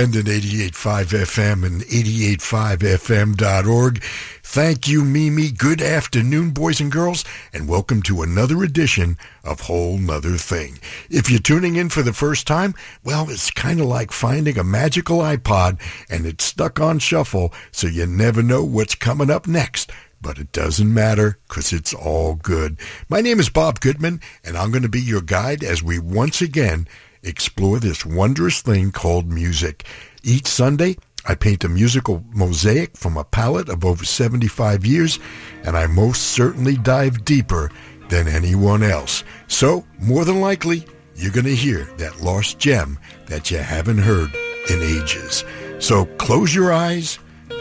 independent 0.00 0.44
88.5 0.44 1.26
FM 1.26 1.66
and 1.66 1.82
88.5fm.org. 1.82 4.02
Thank 4.42 4.88
you, 4.88 5.04
Mimi. 5.04 5.50
Good 5.50 5.82
afternoon, 5.82 6.52
boys 6.52 6.80
and 6.80 6.90
girls, 6.90 7.22
and 7.52 7.68
welcome 7.68 8.00
to 8.04 8.22
another 8.22 8.62
edition 8.62 9.18
of 9.44 9.60
Whole 9.60 9.98
Nother 9.98 10.38
Thing. 10.38 10.78
If 11.10 11.30
you're 11.30 11.38
tuning 11.38 11.76
in 11.76 11.90
for 11.90 12.02
the 12.02 12.14
first 12.14 12.46
time, 12.46 12.74
well, 13.04 13.28
it's 13.28 13.50
kind 13.50 13.78
of 13.78 13.88
like 13.88 14.10
finding 14.10 14.58
a 14.58 14.64
magical 14.64 15.18
iPod 15.18 15.78
and 16.08 16.24
it's 16.24 16.44
stuck 16.44 16.80
on 16.80 16.98
shuffle, 16.98 17.52
so 17.70 17.86
you 17.86 18.06
never 18.06 18.42
know 18.42 18.64
what's 18.64 18.94
coming 18.94 19.30
up 19.30 19.46
next. 19.46 19.92
But 20.22 20.38
it 20.38 20.52
doesn't 20.52 20.94
matter 20.94 21.38
because 21.46 21.74
it's 21.74 21.92
all 21.92 22.36
good. 22.36 22.78
My 23.10 23.20
name 23.20 23.38
is 23.38 23.50
Bob 23.50 23.80
Goodman, 23.80 24.22
and 24.44 24.56
I'm 24.56 24.70
going 24.70 24.82
to 24.82 24.88
be 24.88 25.02
your 25.02 25.20
guide 25.20 25.62
as 25.62 25.82
we 25.82 25.98
once 25.98 26.40
again 26.40 26.88
explore 27.22 27.78
this 27.78 28.06
wondrous 28.06 28.62
thing 28.62 28.92
called 28.92 29.30
music. 29.30 29.84
Each 30.22 30.46
Sunday, 30.46 30.96
I 31.26 31.34
paint 31.34 31.64
a 31.64 31.68
musical 31.68 32.24
mosaic 32.32 32.96
from 32.96 33.16
a 33.16 33.24
palette 33.24 33.68
of 33.68 33.84
over 33.84 34.04
75 34.04 34.86
years, 34.86 35.18
and 35.64 35.76
I 35.76 35.86
most 35.86 36.22
certainly 36.22 36.76
dive 36.76 37.24
deeper 37.24 37.70
than 38.08 38.26
anyone 38.26 38.82
else. 38.82 39.22
So, 39.46 39.84
more 39.98 40.24
than 40.24 40.40
likely, 40.40 40.86
you're 41.14 41.32
going 41.32 41.44
to 41.46 41.54
hear 41.54 41.84
that 41.98 42.22
lost 42.22 42.58
gem 42.58 42.98
that 43.26 43.50
you 43.50 43.58
haven't 43.58 43.98
heard 43.98 44.34
in 44.70 44.80
ages. 44.82 45.44
So 45.78 46.06
close 46.16 46.54
your 46.54 46.72
eyes, 46.72 47.18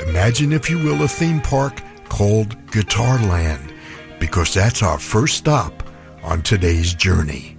imagine, 0.08 0.54
if 0.54 0.70
you 0.70 0.78
will, 0.78 1.04
a 1.04 1.08
theme 1.08 1.42
park 1.42 1.82
called 2.08 2.58
Guitarland, 2.68 3.74
because 4.20 4.54
that's 4.54 4.82
our 4.82 4.98
first 4.98 5.38
stop 5.38 5.84
on 6.24 6.42
today's 6.42 6.94
journey. 6.94 7.59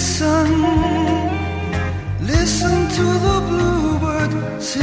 Listen 0.00 0.50
Listen 2.32 2.78
to 2.96 3.06
the 3.26 3.36
bluebird 3.48 4.32
sing. 4.62 4.82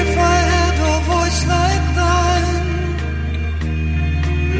If 0.00 0.10
I 0.32 0.36
had 0.52 0.76
a 0.92 0.96
voice 1.12 1.40
like 1.54 1.84
thine, 2.00 2.70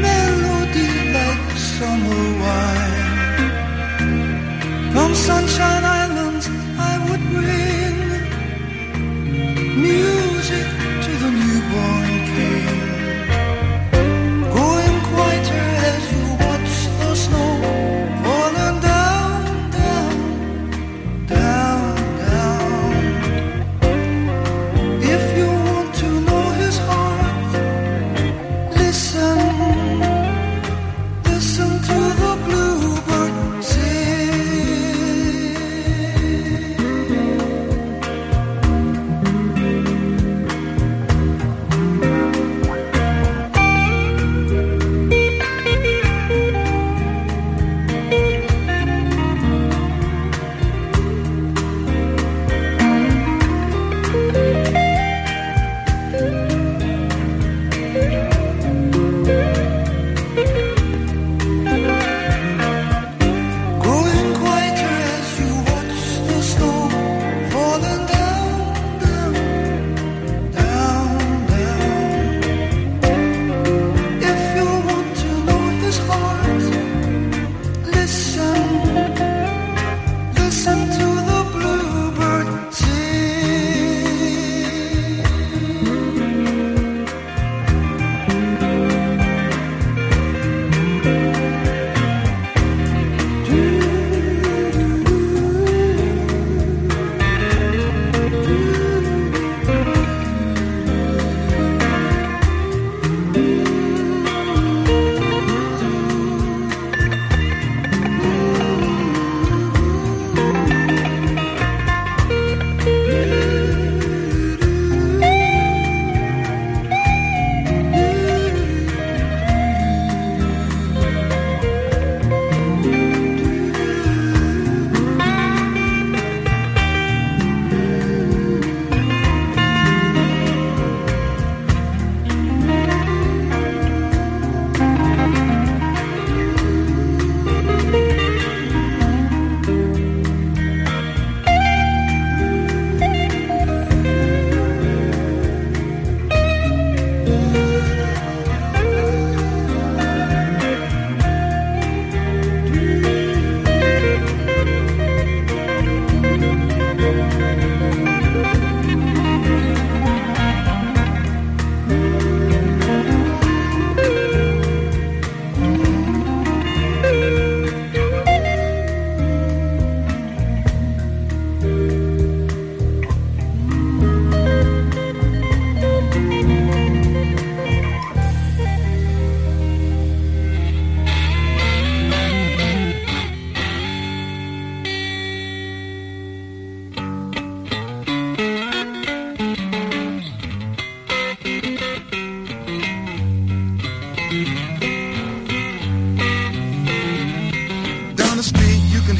melody 0.05 0.91
like 1.17 1.47
summer 1.73 2.23
wine, 2.43 3.51
from 4.93 5.11
Sunshine 5.15 5.76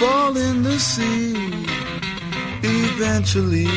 fall 0.00 0.34
in 0.34 0.62
the 0.62 0.78
sea 0.78 1.36
eventually. 2.64 3.68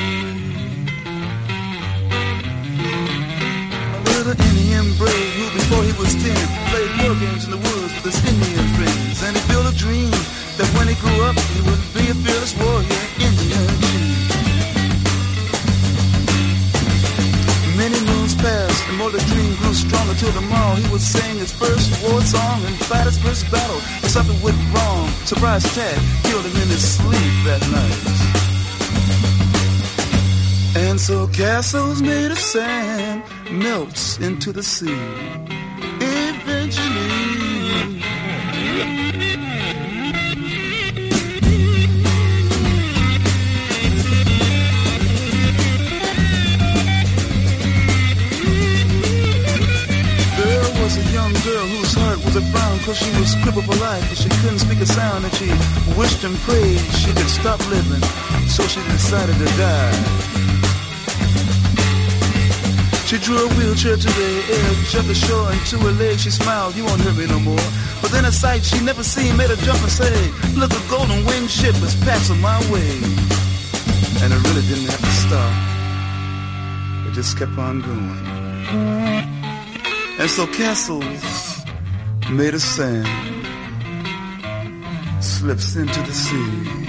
A 3.98 4.02
little 4.16 4.38
Indian 4.50 4.88
brave 4.96 5.32
who 5.36 5.46
before 5.60 5.84
he 5.84 5.94
was 6.00 6.16
ten 6.24 6.48
played 6.72 6.92
war 7.04 7.14
games 7.20 7.44
in 7.44 7.52
the 7.52 7.62
woods 7.68 7.92
with 7.96 8.08
his 8.08 8.20
Indian 8.32 8.68
friends. 8.78 9.18
And 9.26 9.36
he 9.36 9.42
built 9.52 9.68
a 9.68 9.76
dream 9.76 10.16
that 10.58 10.70
when 10.76 10.88
he 10.88 10.96
grew 11.04 11.20
up 11.28 11.36
he 11.52 11.60
would 11.68 11.84
be 11.92 12.04
a 12.08 12.16
fearless 12.24 12.56
warrior 12.56 13.04
Indian 13.28 13.68
chief. 13.84 14.34
Many 17.76 18.00
moons 18.08 18.34
passed 18.36 18.84
and 18.88 18.98
more 18.98 19.12
the 19.12 19.24
dream 19.28 19.52
grew 19.60 19.74
stronger 19.74 20.16
till 20.16 20.32
tomorrow 20.32 20.76
he 20.80 20.88
would 20.88 21.02
sing 21.02 21.36
his 21.44 21.52
first 21.52 21.92
war 22.02 22.22
song 22.22 22.64
and 22.64 22.76
fight 22.88 23.08
his 23.12 23.18
first 23.20 23.44
battle. 23.52 23.82
But 24.00 24.10
something 24.10 24.40
went 24.42 24.60
wrong. 24.72 24.93
Surprise 25.26 25.66
attack 25.66 26.00
killed 26.24 26.46
him 26.46 26.62
in 26.62 26.68
his 26.68 26.96
sleep 26.98 27.44
that 27.46 27.62
night. 27.72 28.04
And 30.88 31.00
so 31.00 31.28
castles 31.28 32.02
made 32.02 32.32
of 32.32 32.40
sand 32.40 33.24
melts 33.52 34.18
into 34.20 34.52
the 34.52 34.64
sea. 34.64 35.63
Whose 52.34 52.54
heart 52.54 52.74
was 52.74 52.80
a 52.80 52.80
frown 52.80 52.80
cause 52.80 52.98
she 52.98 53.12
was 53.20 53.36
crippled 53.44 53.66
for 53.66 53.76
life 53.82 54.04
but 54.10 54.18
she 54.18 54.30
couldn't 54.42 54.60
speak 54.60 54.80
a 54.80 54.86
sound 54.86 55.24
and 55.24 55.34
she 55.36 55.50
wished 55.98 56.24
and 56.24 56.36
prayed 56.40 56.80
she 57.02 57.12
could 57.14 57.30
stop 57.30 57.60
living 57.70 58.02
so 58.48 58.64
she 58.68 58.82
decided 58.90 59.36
to 59.38 59.46
die. 59.58 59.94
She 63.06 63.18
drew 63.20 63.38
a 63.38 63.48
wheelchair 63.56 63.98
to 63.98 64.08
the 64.08 64.32
edge 64.50 64.96
of 64.96 65.08
the 65.08 65.14
shore 65.14 65.52
and 65.52 65.62
to 65.68 65.78
her 65.80 65.92
leg 65.92 66.20
she 66.20 66.32
smiled, 66.32 66.76
you 66.76 66.86
won't 66.86 67.02
hurt 67.02 67.18
me 67.18 67.28
no 67.28 67.40
more. 67.40 67.68
But 68.02 68.12
then 68.12 68.26
a 68.26 68.32
sight 68.32 68.64
she 68.64 68.84
never 68.84 69.04
seen 69.04 69.38
made 69.38 69.50
her 69.50 69.62
jump 69.68 69.82
and 69.82 69.92
say, 69.92 70.14
look, 70.56 70.72
a 70.72 70.82
golden 70.90 71.24
winged 71.26 71.52
ship 71.52 71.76
is 71.76 71.96
passing 72.02 72.42
my 72.42 72.58
way. 72.72 72.90
And 74.24 74.34
it 74.34 74.42
really 74.48 74.66
didn't 74.66 74.90
have 74.90 75.02
to 75.02 75.14
stop. 75.26 75.54
It 77.08 77.14
just 77.14 77.38
kept 77.38 77.58
on 77.58 77.82
going. 77.82 78.26
And 80.20 80.30
so 80.30 80.48
castles 80.48 81.53
made 82.32 82.54
of 82.54 82.62
sand 82.62 83.08
slips 85.24 85.76
into 85.76 86.00
the 86.02 86.12
sea 86.12 86.83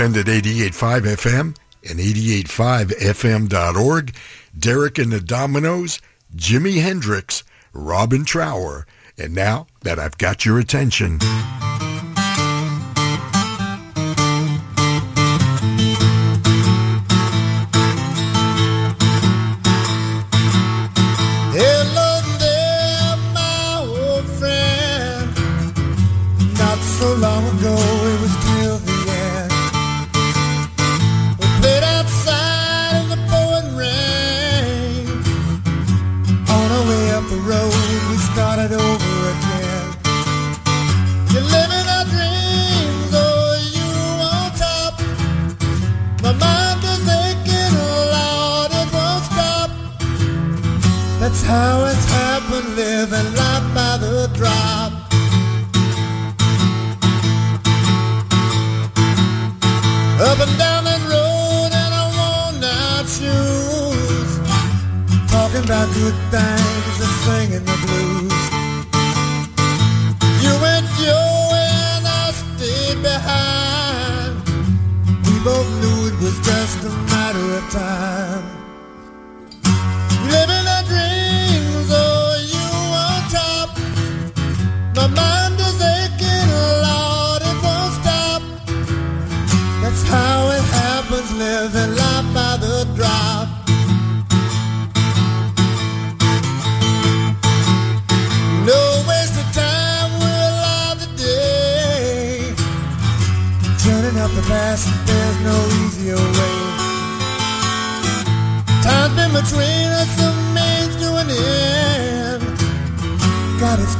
Independent 0.00 0.44
88.5 0.44 1.16
FM 1.16 1.56
and 1.90 1.98
88.5fm.org, 1.98 4.14
Derek 4.56 4.96
and 4.96 5.10
the 5.10 5.18
Dominos, 5.18 6.00
Jimi 6.36 6.80
Hendrix, 6.80 7.42
Robin 7.72 8.24
Trower, 8.24 8.86
and 9.16 9.34
now 9.34 9.66
that 9.82 9.98
I've 9.98 10.16
got 10.16 10.44
your 10.44 10.60
attention. 10.60 11.18
How 51.48 51.86
it's 51.86 52.04
happened, 52.12 52.76
living 52.76 53.30
life 53.40 53.66
by 53.74 53.96
the 53.96 54.28
drop. 54.36 54.92
Up 60.28 60.38
and 60.44 60.54
down 60.58 60.84
that 60.84 61.02
road 61.08 61.72
in 61.82 61.90
our 62.00 62.10
worn 62.18 62.62
out 62.62 63.06
shoes. 63.16 64.30
Talking 65.32 65.64
about 65.64 65.88
good 65.96 66.18
things 66.34 66.94
and 67.04 67.14
singing 67.24 67.64
the 67.70 67.76
blues. 67.84 68.44
You 70.44 70.52
went 70.64 70.88
your 71.00 71.30
way 71.52 71.70
and 71.96 72.04
I 72.22 72.26
stayed 72.42 73.00
behind. 73.00 74.34
We 75.26 75.34
both 75.48 75.68
knew 75.80 75.98
it 76.10 76.16
was 76.20 76.36
just 76.44 76.84
a 76.84 76.92
matter 77.12 77.46
of 77.58 77.64
time. 77.72 78.17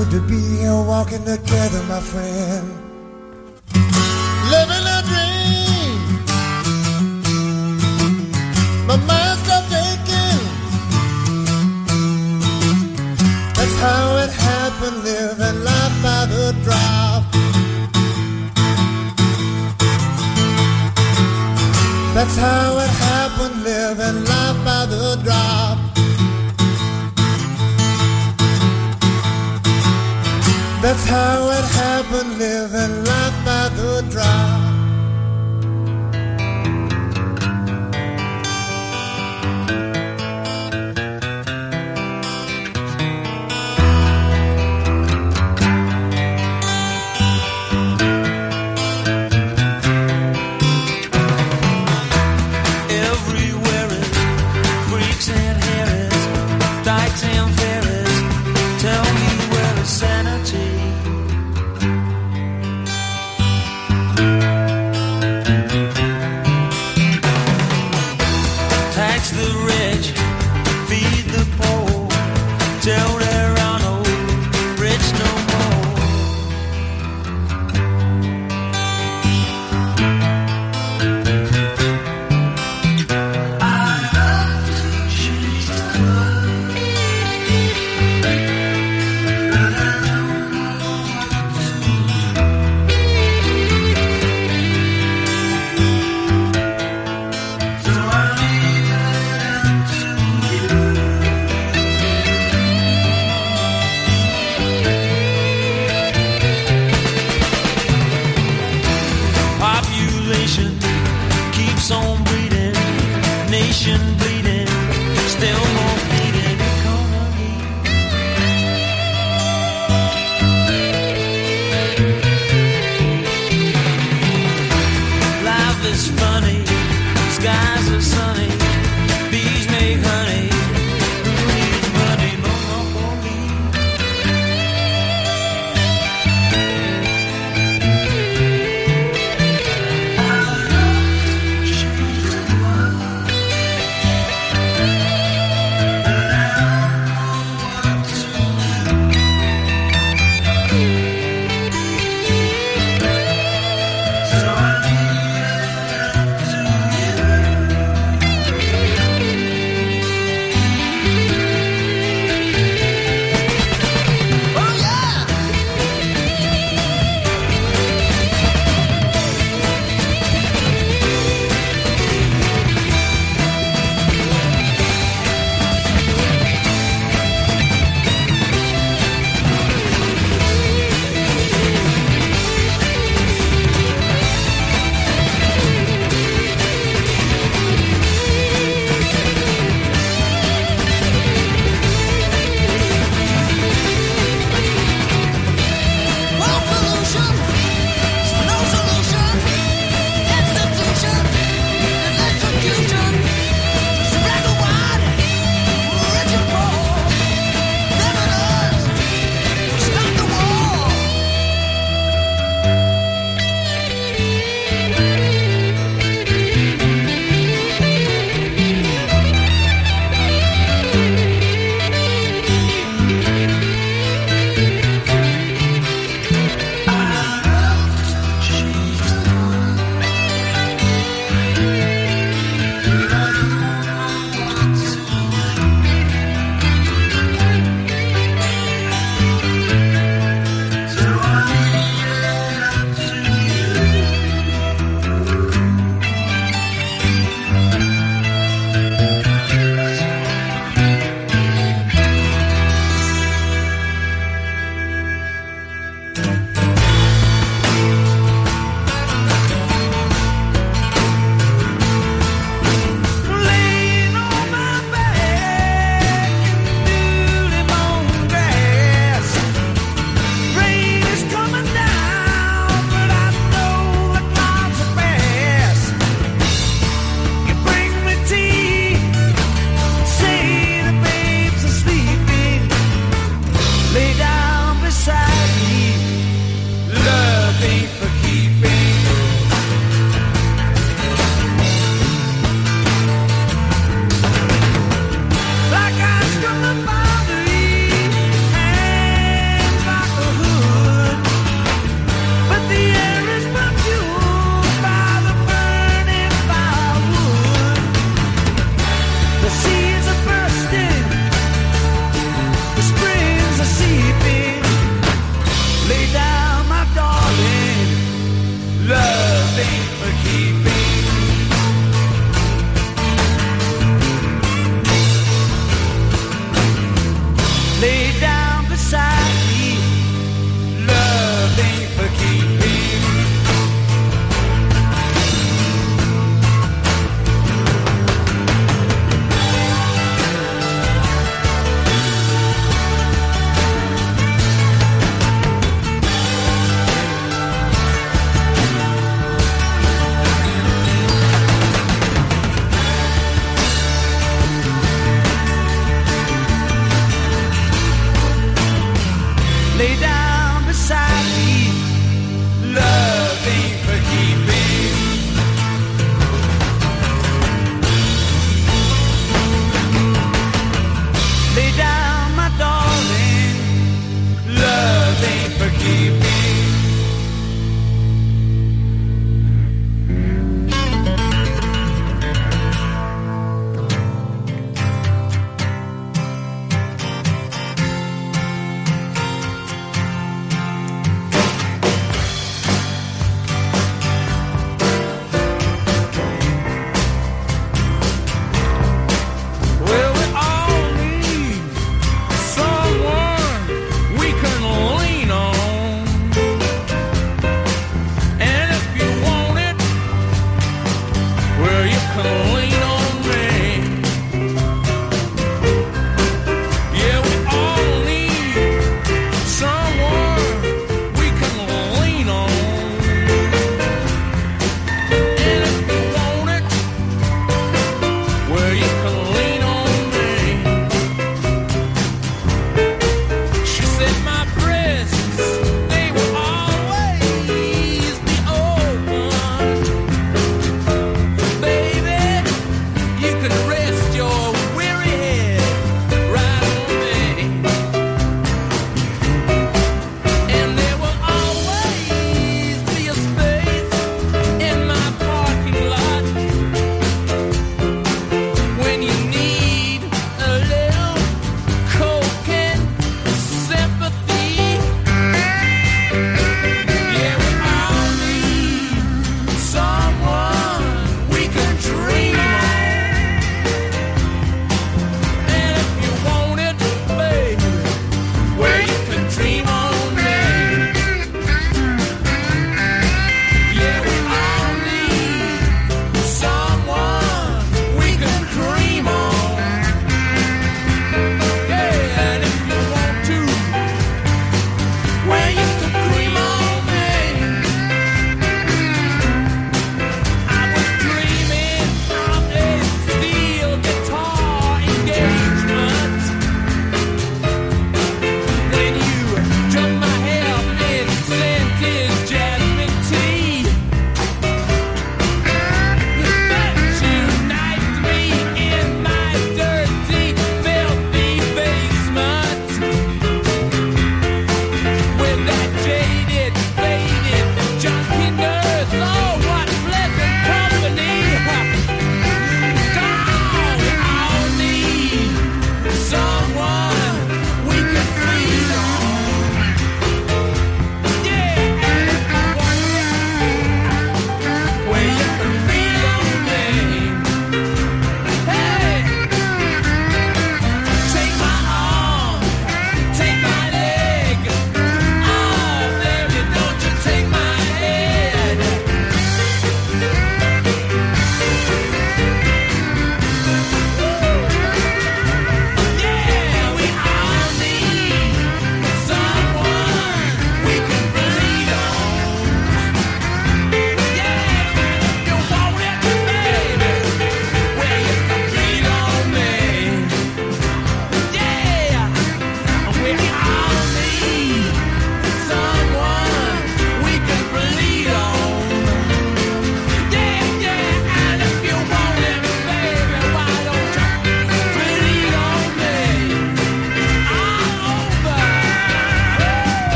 Good 0.00 0.10
to 0.12 0.20
be 0.22 0.40
here 0.56 0.82
walking 0.92 1.22
together, 1.24 1.82
my 1.82 2.00
friend. 2.00 2.66
Living 4.54 4.86
a 4.96 5.00
dream. 5.10 6.00
My 8.88 8.96
mind 9.08 9.38
stopped 9.42 9.72
aching. 9.84 10.44
That's 13.56 13.76
how 13.84 14.16
it 14.24 14.30
happened, 14.30 15.04
living 15.04 15.64
life 15.68 15.96
by 16.02 16.20
the 16.32 16.46
drop. 16.64 17.22
That's 22.14 22.36
how 22.36 22.79
That's 30.90 31.08
how 31.08 31.48
it 31.50 31.64
happened, 31.76 32.36
living 32.36 33.04
life 33.04 33.44
by 33.44 33.68
the 33.76 34.04
drop. 34.10 34.59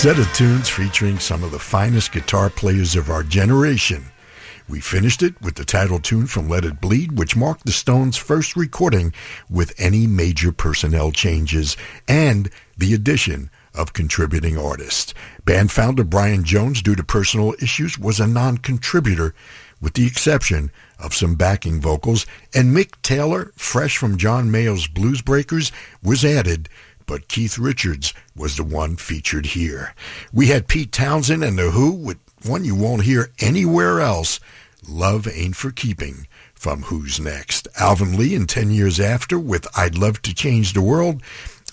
Set 0.00 0.18
of 0.18 0.32
tunes 0.32 0.66
featuring 0.66 1.18
some 1.18 1.44
of 1.44 1.50
the 1.50 1.58
finest 1.58 2.10
guitar 2.10 2.48
players 2.48 2.96
of 2.96 3.10
our 3.10 3.22
generation. 3.22 4.02
We 4.66 4.80
finished 4.80 5.22
it 5.22 5.38
with 5.42 5.56
the 5.56 5.64
title 5.66 5.98
tune 5.98 6.26
from 6.26 6.48
Let 6.48 6.64
It 6.64 6.80
Bleed, 6.80 7.18
which 7.18 7.36
marked 7.36 7.66
the 7.66 7.72
Stones' 7.72 8.16
first 8.16 8.56
recording 8.56 9.12
with 9.50 9.78
any 9.78 10.06
major 10.06 10.52
personnel 10.52 11.12
changes, 11.12 11.76
and 12.08 12.48
the 12.78 12.94
addition 12.94 13.50
of 13.74 13.92
contributing 13.92 14.56
artists. 14.56 15.12
Band 15.44 15.70
founder 15.70 16.04
Brian 16.04 16.44
Jones, 16.44 16.80
due 16.80 16.94
to 16.96 17.04
personal 17.04 17.54
issues, 17.60 17.98
was 17.98 18.18
a 18.18 18.26
non-contributor 18.26 19.34
with 19.82 19.92
the 19.92 20.06
exception 20.06 20.70
of 20.98 21.14
some 21.14 21.34
backing 21.34 21.78
vocals, 21.78 22.24
and 22.54 22.74
Mick 22.74 22.92
Taylor, 23.02 23.52
fresh 23.54 23.98
from 23.98 24.16
John 24.16 24.50
Mayall's 24.50 24.86
Blues 24.86 25.20
Breakers, 25.20 25.72
was 26.02 26.24
added, 26.24 26.70
but 27.10 27.26
Keith 27.26 27.58
Richards 27.58 28.14
was 28.36 28.56
the 28.56 28.62
one 28.62 28.94
featured 28.94 29.46
here. 29.46 29.96
We 30.32 30.46
had 30.46 30.68
Pete 30.68 30.92
Townshend 30.92 31.42
and 31.42 31.58
The 31.58 31.72
Who 31.72 31.90
with 31.90 32.18
one 32.44 32.64
you 32.64 32.76
won't 32.76 33.02
hear 33.02 33.32
anywhere 33.40 34.00
else, 34.00 34.38
Love 34.88 35.26
Ain't 35.26 35.56
For 35.56 35.72
Keeping 35.72 36.28
from 36.54 36.82
Who's 36.82 37.18
Next. 37.18 37.66
Alvin 37.80 38.16
Lee 38.16 38.36
and 38.36 38.48
10 38.48 38.70
Years 38.70 39.00
After 39.00 39.40
with 39.40 39.66
I'd 39.76 39.98
Love 39.98 40.22
to 40.22 40.32
Change 40.32 40.72
the 40.72 40.80
World, 40.80 41.20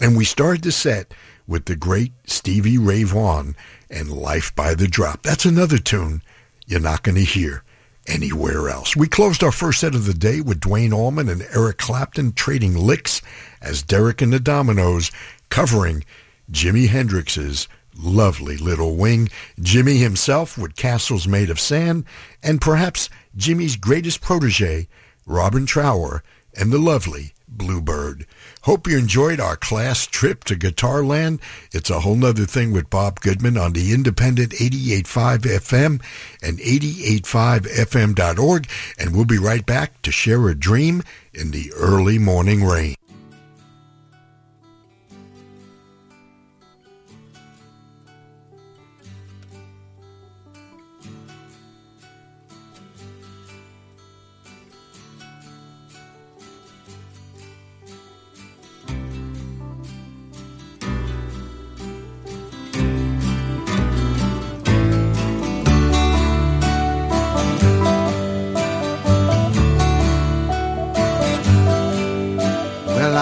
and 0.02 0.18
we 0.18 0.26
started 0.26 0.64
the 0.64 0.72
set 0.72 1.14
with 1.48 1.66
the 1.66 1.76
great 1.76 2.14
Stevie 2.26 2.80
Ray 2.80 3.04
Vaughan 3.04 3.56
and 3.92 4.12
Life 4.12 4.56
by 4.56 4.74
the 4.74 4.88
Drop. 4.88 5.22
That's 5.22 5.46
another 5.46 5.78
tune 5.78 6.24
you're 6.66 6.80
not 6.80 7.04
going 7.04 7.14
to 7.14 7.24
hear 7.24 7.64
anywhere 8.08 8.70
else. 8.70 8.96
We 8.96 9.08
closed 9.08 9.44
our 9.44 9.52
first 9.52 9.82
set 9.82 9.94
of 9.94 10.06
the 10.06 10.16
day 10.16 10.42
with 10.42 10.62
Duane 10.62 10.94
Allman 10.94 11.30
and 11.30 11.46
Eric 11.54 11.78
Clapton 11.78 12.32
trading 12.32 12.76
licks 12.76 13.22
as 13.62 13.84
Derek 13.84 14.22
and 14.22 14.32
the 14.32 14.40
Dominos 14.40 15.12
covering 15.50 16.04
Jimi 16.52 16.88
Hendrix's 16.88 17.68
lovely 17.98 18.58
little 18.58 18.96
wing, 18.96 19.30
Jimi 19.60 20.00
himself 20.00 20.58
with 20.58 20.76
Castles 20.76 21.28
Made 21.28 21.50
of 21.50 21.60
Sand, 21.60 22.06
and 22.44 22.62
perhaps 22.62 23.10
Jimi's 23.36 23.76
greatest 23.76 24.22
protege, 24.22 24.88
Robin 25.26 25.66
Trower, 25.66 26.24
and 26.56 26.72
the 26.72 26.78
lovely 26.78 27.34
Bluebird. 27.48 28.28
Hope 28.64 28.88
you 28.88 28.98
enjoyed 28.98 29.40
our 29.40 29.56
class 29.56 30.06
trip 30.06 30.44
to 30.46 30.56
Guitar 30.56 31.04
Land. 31.04 31.40
It's 31.72 31.90
a 31.90 32.02
whole 32.02 32.16
nother 32.16 32.46
thing 32.46 32.72
with 32.72 32.90
Bob 32.90 33.22
Goodman 33.22 33.58
on 33.58 33.74
the 33.74 33.94
independent 33.94 34.52
88.5 34.52 35.40
FM 35.40 36.02
and 36.44 36.60
88.5fm.org. 36.60 38.68
And 39.00 39.16
we'll 39.16 39.26
be 39.26 39.38
right 39.38 39.66
back 39.66 40.02
to 40.04 40.12
share 40.12 40.50
a 40.50 40.56
dream 40.56 41.04
in 41.34 41.52
the 41.52 41.72
early 41.74 42.20
morning 42.20 42.64
rain. 42.64 42.97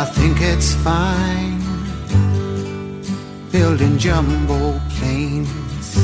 I 0.05 0.07
think 0.09 0.37
it's 0.39 0.75
fine 0.75 1.59
building 3.51 3.97
jumbo 3.97 4.79
planes, 4.91 5.95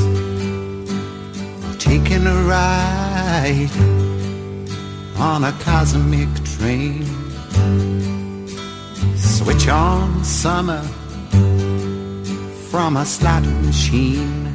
taking 1.78 2.26
a 2.26 2.34
ride 2.42 3.70
on 5.16 5.44
a 5.44 5.52
cosmic 5.60 6.28
train. 6.56 7.06
Switch 9.16 9.68
on 9.68 10.24
summer 10.24 10.82
from 12.70 12.96
a 12.96 13.06
slot 13.06 13.44
machine. 13.68 14.52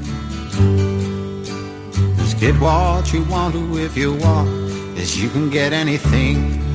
Just 2.18 2.38
get 2.38 2.56
what 2.60 3.14
you 3.14 3.24
want 3.24 3.54
to 3.54 3.78
if 3.78 3.96
you 3.96 4.14
want, 4.16 4.50
as 4.98 5.18
you 5.24 5.30
can 5.30 5.50
get 5.50 5.72
anything. 5.72 6.67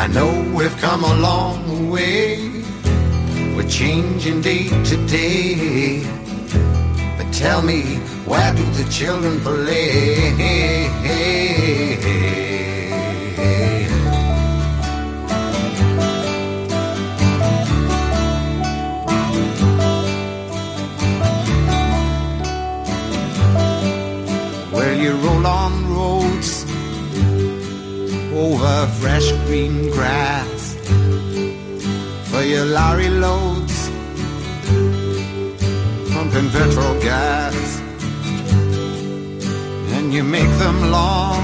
I 0.00 0.06
know 0.06 0.30
we've 0.54 0.76
come 0.78 1.02
a 1.02 1.14
long 1.16 1.90
way. 1.90 2.38
We're 3.56 3.68
changing 3.68 4.42
day 4.42 4.68
to 4.68 4.96
day. 5.08 6.04
But 7.16 7.32
tell 7.32 7.62
me, 7.62 7.82
where 8.24 8.54
do 8.54 8.64
the 8.78 8.88
children 8.92 9.40
play? 9.40 10.78
You 25.08 25.14
roll 25.14 25.46
on 25.46 25.72
roads 25.94 26.57
over 28.38 28.86
fresh 29.00 29.32
green 29.46 29.90
grass 29.90 30.76
for 32.30 32.42
your 32.42 32.66
lorry 32.66 33.10
loads, 33.10 33.90
pumping 36.12 36.48
petrol 36.50 36.94
gas, 37.00 37.80
and 39.96 40.14
you 40.14 40.22
make 40.22 40.52
them 40.64 40.90
long 40.90 41.42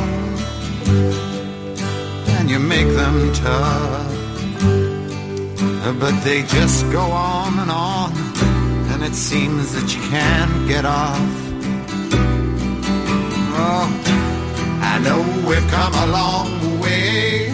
and 2.37 2.49
you 2.49 2.61
make 2.61 2.91
them 3.01 3.33
tough, 3.33 4.07
but 5.99 6.15
they 6.23 6.43
just 6.43 6.91
go 6.93 7.01
on 7.01 7.59
and 7.59 7.71
on, 7.73 8.13
and 8.93 9.03
it 9.03 9.15
seems 9.15 9.73
that 9.75 9.87
you 9.95 10.03
can't 10.15 10.69
get 10.69 10.85
off. 10.85 11.29
Oh, 13.57 14.24
I 14.95 14.99
know 15.01 15.19
we've 15.49 15.69
come 15.73 15.93
a 15.93 16.07
long 16.07 16.79
way. 16.79 17.53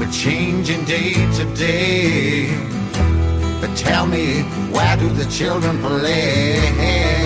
We're 0.00 0.10
changing 0.10 0.84
day 0.84 1.12
to 1.36 1.44
day. 1.54 2.52
But 3.60 3.76
tell 3.76 4.04
me, 4.04 4.42
where 4.72 4.96
do 4.96 5.08
the 5.10 5.26
children 5.26 5.78
play? 5.78 7.19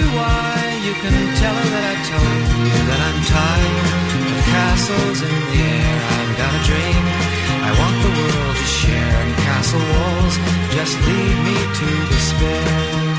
you 0.00 0.08
why. 0.16 0.56
You 0.86 0.94
can 1.02 1.16
tell 1.42 1.56
her 1.60 1.68
that 1.74 1.84
I 1.92 1.96
told 2.12 2.46
you 2.56 2.80
that 2.88 3.00
I'm 3.08 3.20
tired 3.36 4.10
of 4.16 4.40
castles 4.56 5.18
in 5.28 5.36
the 5.50 5.60
air. 5.76 5.96
I've 6.16 6.34
got 6.40 6.52
a 6.58 6.62
dream. 6.68 7.04
I 7.68 7.70
want 7.80 7.96
the 8.06 8.12
world 8.18 8.56
to 8.56 8.66
share 8.80 9.16
And 9.24 9.34
castle 9.46 9.84
walls. 9.92 10.34
Just 10.76 10.94
lead 11.06 11.36
me 11.46 11.56
to 11.78 11.88
despair. 12.14 13.09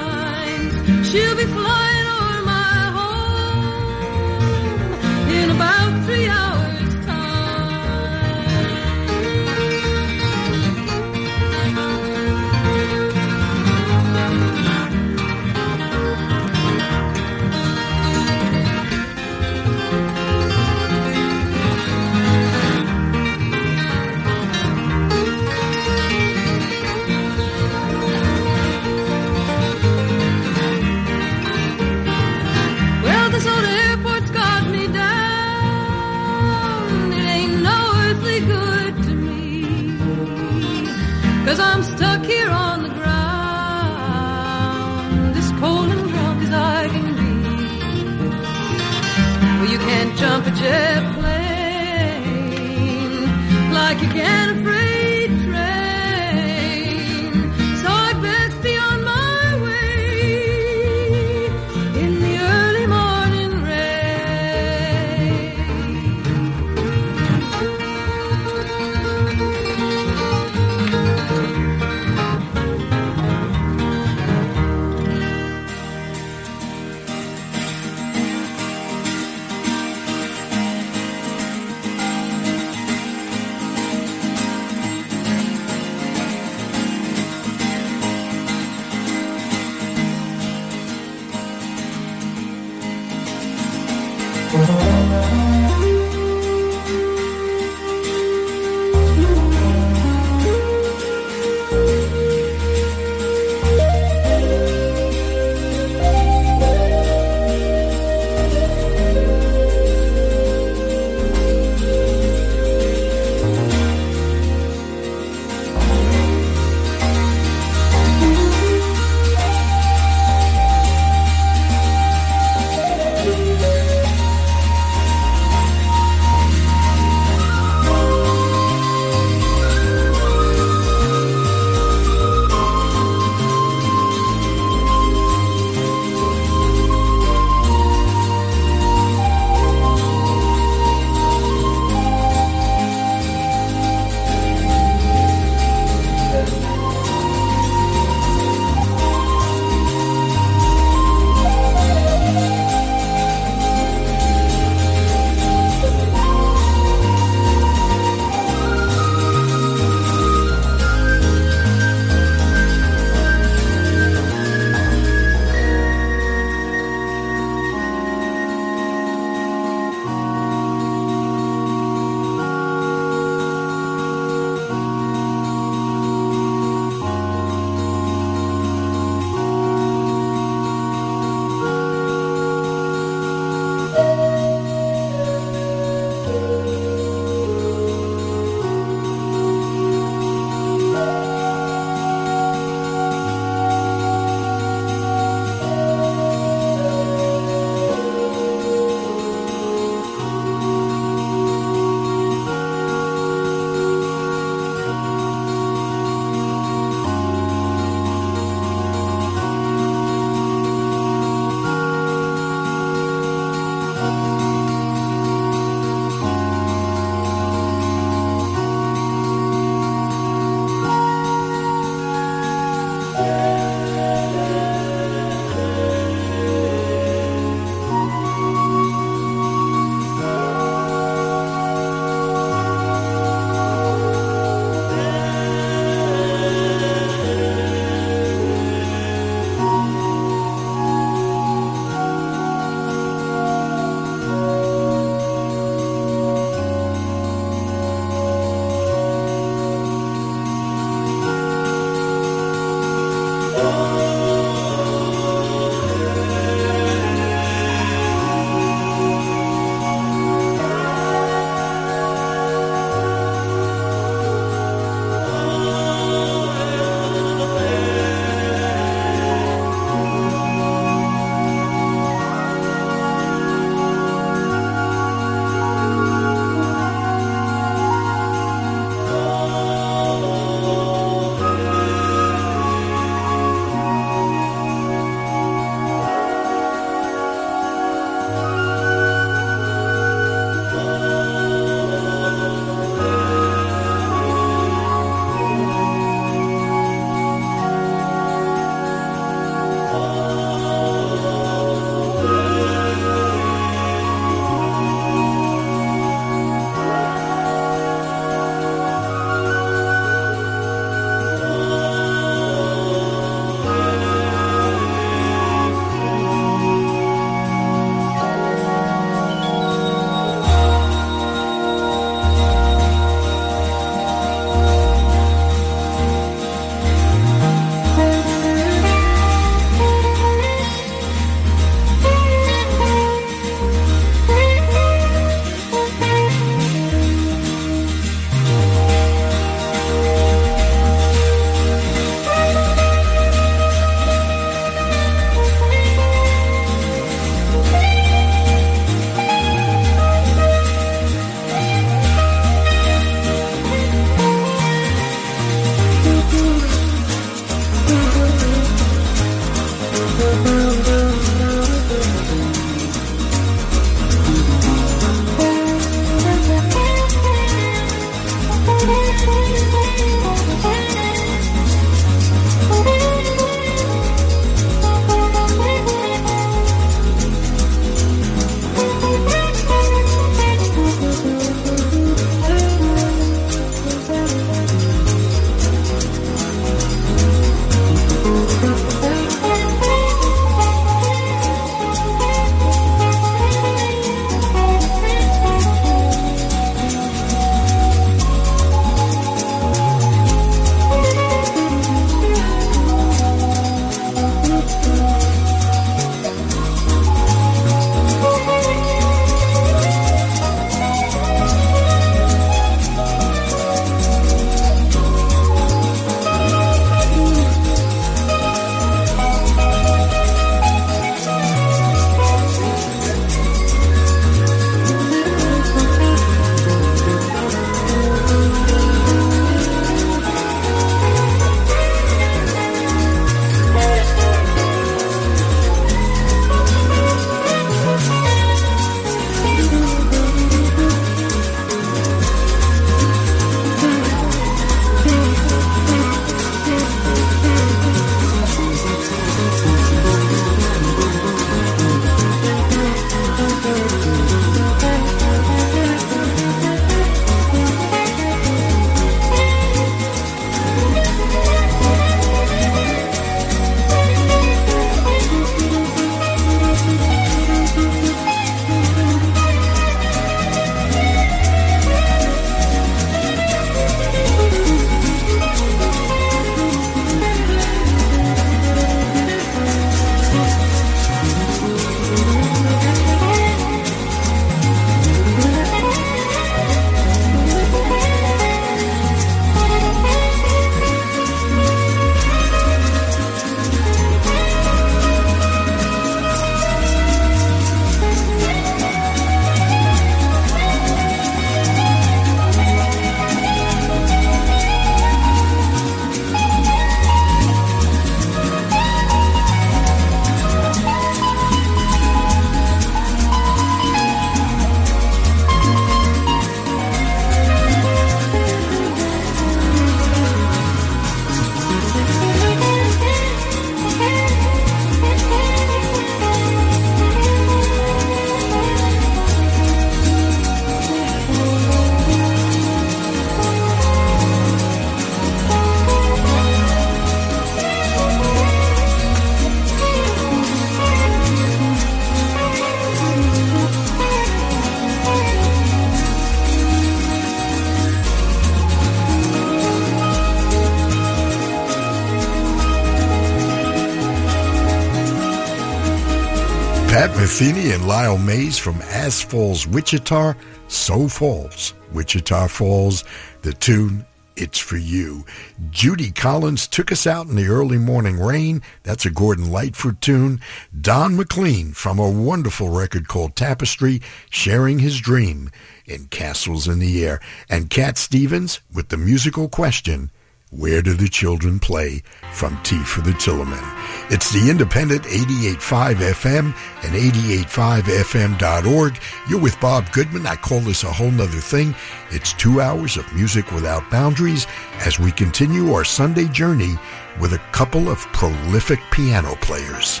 Metheny 557.34 557.74
and 557.74 557.88
Lyle 557.88 558.16
Mays 558.16 558.58
from 558.58 558.80
As 558.82 559.20
Falls, 559.20 559.66
Wichita. 559.66 560.34
So 560.68 561.08
Falls, 561.08 561.74
Wichita 561.92 562.46
Falls. 562.46 563.02
The 563.42 563.52
tune, 563.52 564.06
It's 564.36 564.60
For 564.60 564.76
You. 564.76 565.24
Judy 565.70 566.12
Collins 566.12 566.68
took 566.68 566.92
us 566.92 567.08
out 567.08 567.26
in 567.26 567.34
the 567.34 567.48
early 567.48 567.76
morning 567.76 568.20
rain. 568.20 568.62
That's 568.84 569.04
a 569.04 569.10
Gordon 569.10 569.50
Lightfoot 569.50 570.00
tune. 570.00 570.40
Don 570.80 571.16
McLean 571.16 571.72
from 571.72 571.98
a 571.98 572.08
wonderful 572.08 572.68
record 572.68 573.08
called 573.08 573.34
Tapestry, 573.34 574.00
sharing 574.30 574.78
his 574.78 575.00
dream 575.00 575.50
in 575.86 576.06
Castles 576.06 576.68
in 576.68 576.78
the 576.78 577.04
Air. 577.04 577.20
And 577.50 577.68
Cat 577.68 577.98
Stevens 577.98 578.60
with 578.72 578.90
the 578.90 578.96
musical 578.96 579.48
question, 579.48 580.12
where 580.56 580.82
do 580.82 580.94
the 580.94 581.08
children 581.08 581.58
play? 581.58 582.02
From 582.32 582.60
Tea 582.62 582.82
for 582.84 583.00
the 583.00 583.12
Tillerman. 583.12 583.62
It's 584.10 584.32
the 584.32 584.50
independent 584.50 585.02
88.5 585.02 585.94
FM 585.94 586.54
and 586.82 586.94
88.5fm.org. 586.94 588.98
You're 589.28 589.40
with 589.40 589.60
Bob 589.60 589.90
Goodman. 589.92 590.26
I 590.26 590.36
call 590.36 590.60
this 590.60 590.84
a 590.84 590.92
whole 590.92 591.10
nother 591.10 591.40
thing. 591.40 591.74
It's 592.10 592.32
two 592.32 592.60
hours 592.60 592.96
of 592.96 593.12
music 593.14 593.50
without 593.52 593.90
boundaries 593.90 594.46
as 594.78 594.98
we 594.98 595.12
continue 595.12 595.72
our 595.72 595.84
Sunday 595.84 596.28
journey 596.28 596.76
with 597.20 597.32
a 597.32 597.38
couple 597.52 597.88
of 597.88 597.98
prolific 598.12 598.80
piano 598.90 599.36
players. 599.40 600.00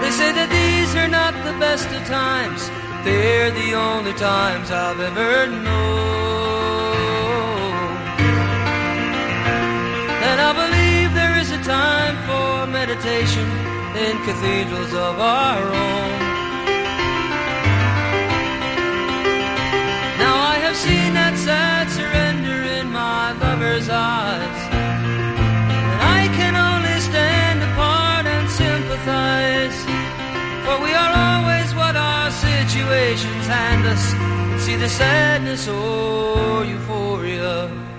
They 0.00 0.10
say 0.10 0.32
that 0.32 0.48
these 0.50 0.94
are 0.96 1.08
not 1.08 1.34
the 1.44 1.58
best 1.58 1.88
of 1.88 2.06
times, 2.06 2.68
but 2.68 3.04
they're 3.04 3.50
the 3.50 3.74
only 3.74 4.12
times 4.14 4.70
I've 4.70 5.00
ever 5.00 5.50
known. 5.50 6.49
I 10.48 10.52
believe 10.62 11.08
there 11.14 11.36
is 11.42 11.50
a 11.50 11.62
time 11.62 12.16
for 12.28 12.66
meditation 12.66 13.46
in 14.04 14.14
cathedrals 14.24 14.92
of 14.94 15.14
our 15.20 15.62
own. 15.86 16.12
Now 20.22 20.36
I 20.52 20.56
have 20.64 20.76
seen 20.76 21.12
that 21.20 21.34
sad 21.36 21.90
surrender 21.98 22.58
in 22.78 22.86
my 22.90 23.32
lover's 23.44 23.88
eyes. 23.88 24.60
And 25.92 26.00
I 26.18 26.22
can 26.38 26.54
only 26.56 26.98
stand 27.08 27.58
apart 27.68 28.24
and 28.24 28.46
sympathize. 28.48 29.78
For 30.64 30.76
we 30.86 30.92
are 31.02 31.12
always 31.28 31.68
what 31.74 31.96
our 31.96 32.30
situations 32.30 33.46
hand 33.46 33.84
us. 33.94 34.04
See 34.64 34.76
the 34.76 34.88
sadness 34.88 35.68
or 35.68 36.64
euphoria. 36.64 37.89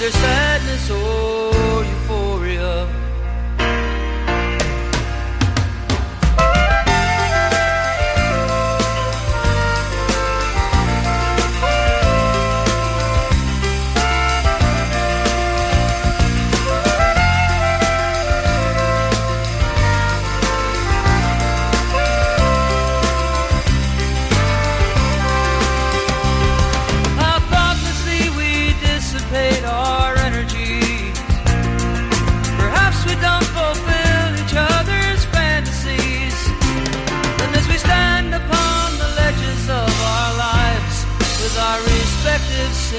Either 0.00 0.12
sadness 0.12 0.90
or 0.90 1.59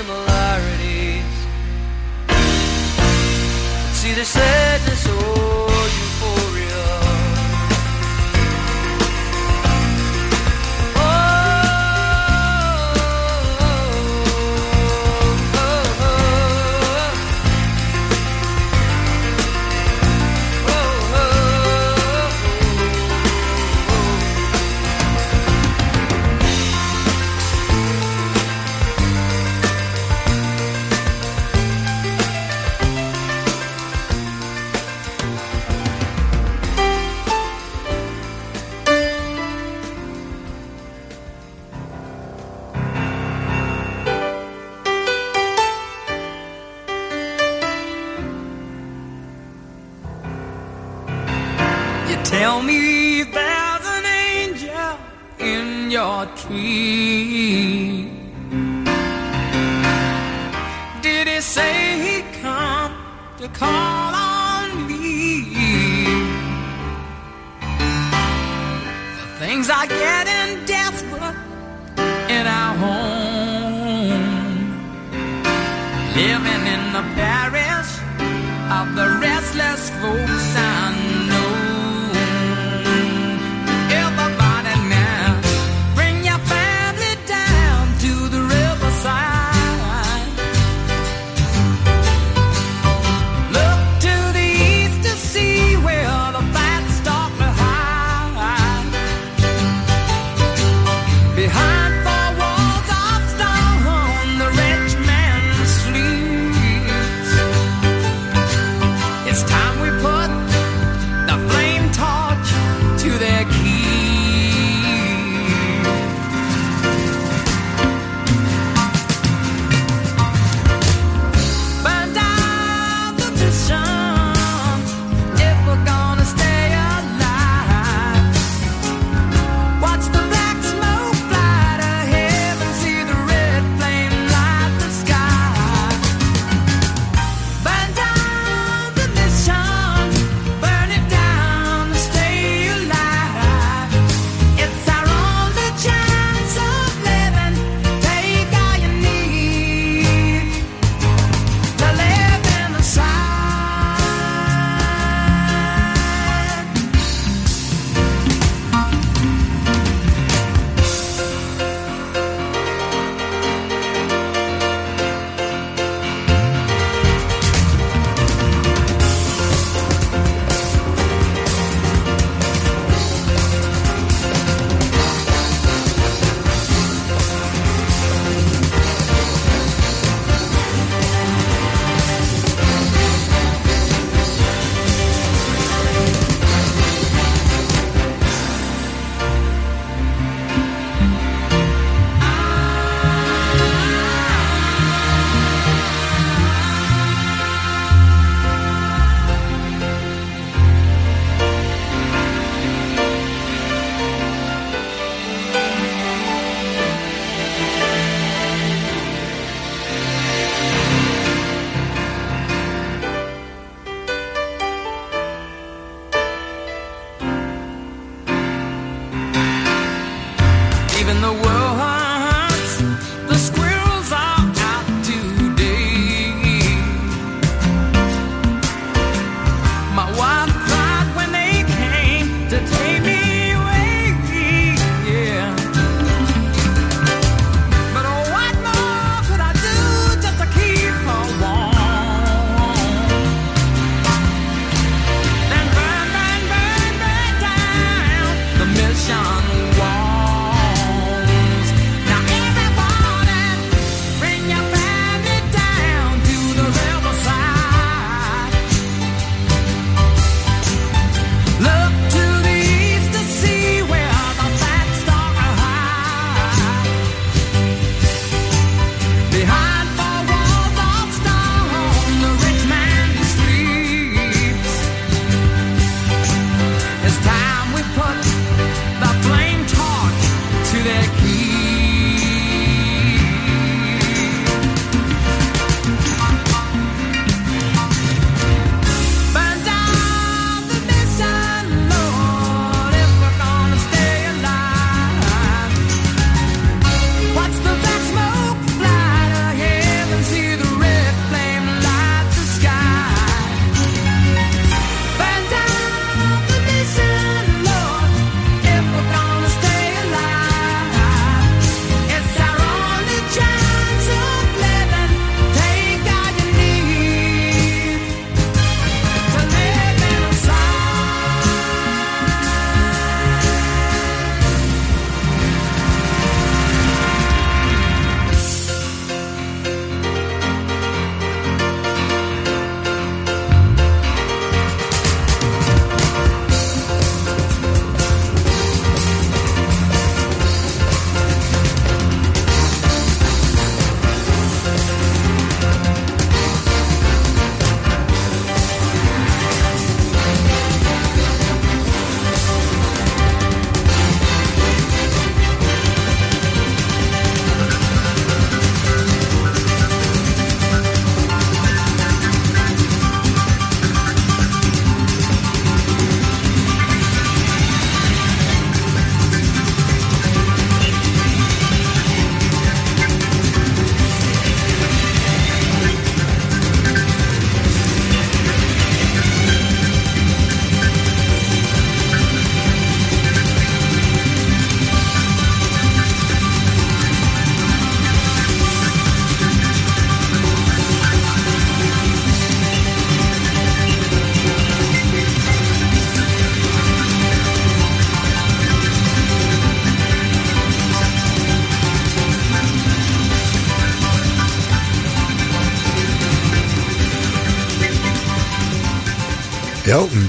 respective 0.02 0.31
similarities, 0.31 0.31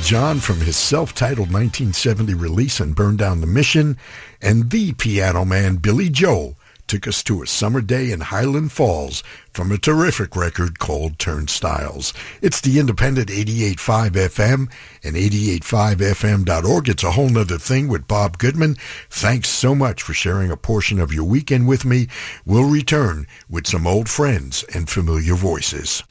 John 0.02 0.40
from 0.40 0.60
his 0.60 0.76
self-titled 0.76 1.52
1970 1.52 2.34
release 2.34 2.80
and 2.80 2.94
Burn 2.94 3.16
Down 3.16 3.40
the 3.40 3.46
Mission, 3.46 3.96
and 4.42 4.70
the 4.70 4.92
piano 4.92 5.44
man 5.44 5.76
Billy 5.76 6.10
Joel 6.10 6.56
took 6.88 7.06
us 7.06 7.22
to 7.22 7.40
a 7.40 7.46
summer 7.46 7.80
day 7.80 8.10
in 8.10 8.20
Highland 8.20 8.72
Falls 8.72 9.22
from 9.52 9.72
a 9.72 9.78
terrific 9.78 10.36
record 10.36 10.78
called 10.78 11.18
Turnstiles. 11.18 12.12
It's 12.42 12.60
the 12.60 12.78
independent 12.78 13.28
88.5 13.28 14.10
FM 14.10 14.70
and 15.02 15.16
88.5fm.org. 15.16 16.88
It's 16.88 17.04
a 17.04 17.12
whole 17.12 17.30
nother 17.30 17.58
thing 17.58 17.88
with 17.88 18.08
Bob 18.08 18.38
Goodman. 18.38 18.76
Thanks 19.08 19.48
so 19.48 19.74
much 19.74 20.02
for 20.02 20.12
sharing 20.12 20.50
a 20.50 20.56
portion 20.56 20.98
of 20.98 21.14
your 21.14 21.24
weekend 21.24 21.68
with 21.68 21.84
me. 21.84 22.08
We'll 22.44 22.68
return 22.68 23.26
with 23.48 23.66
some 23.66 23.86
old 23.86 24.10
friends 24.10 24.64
and 24.74 24.90
familiar 24.90 25.34
voices. 25.34 26.02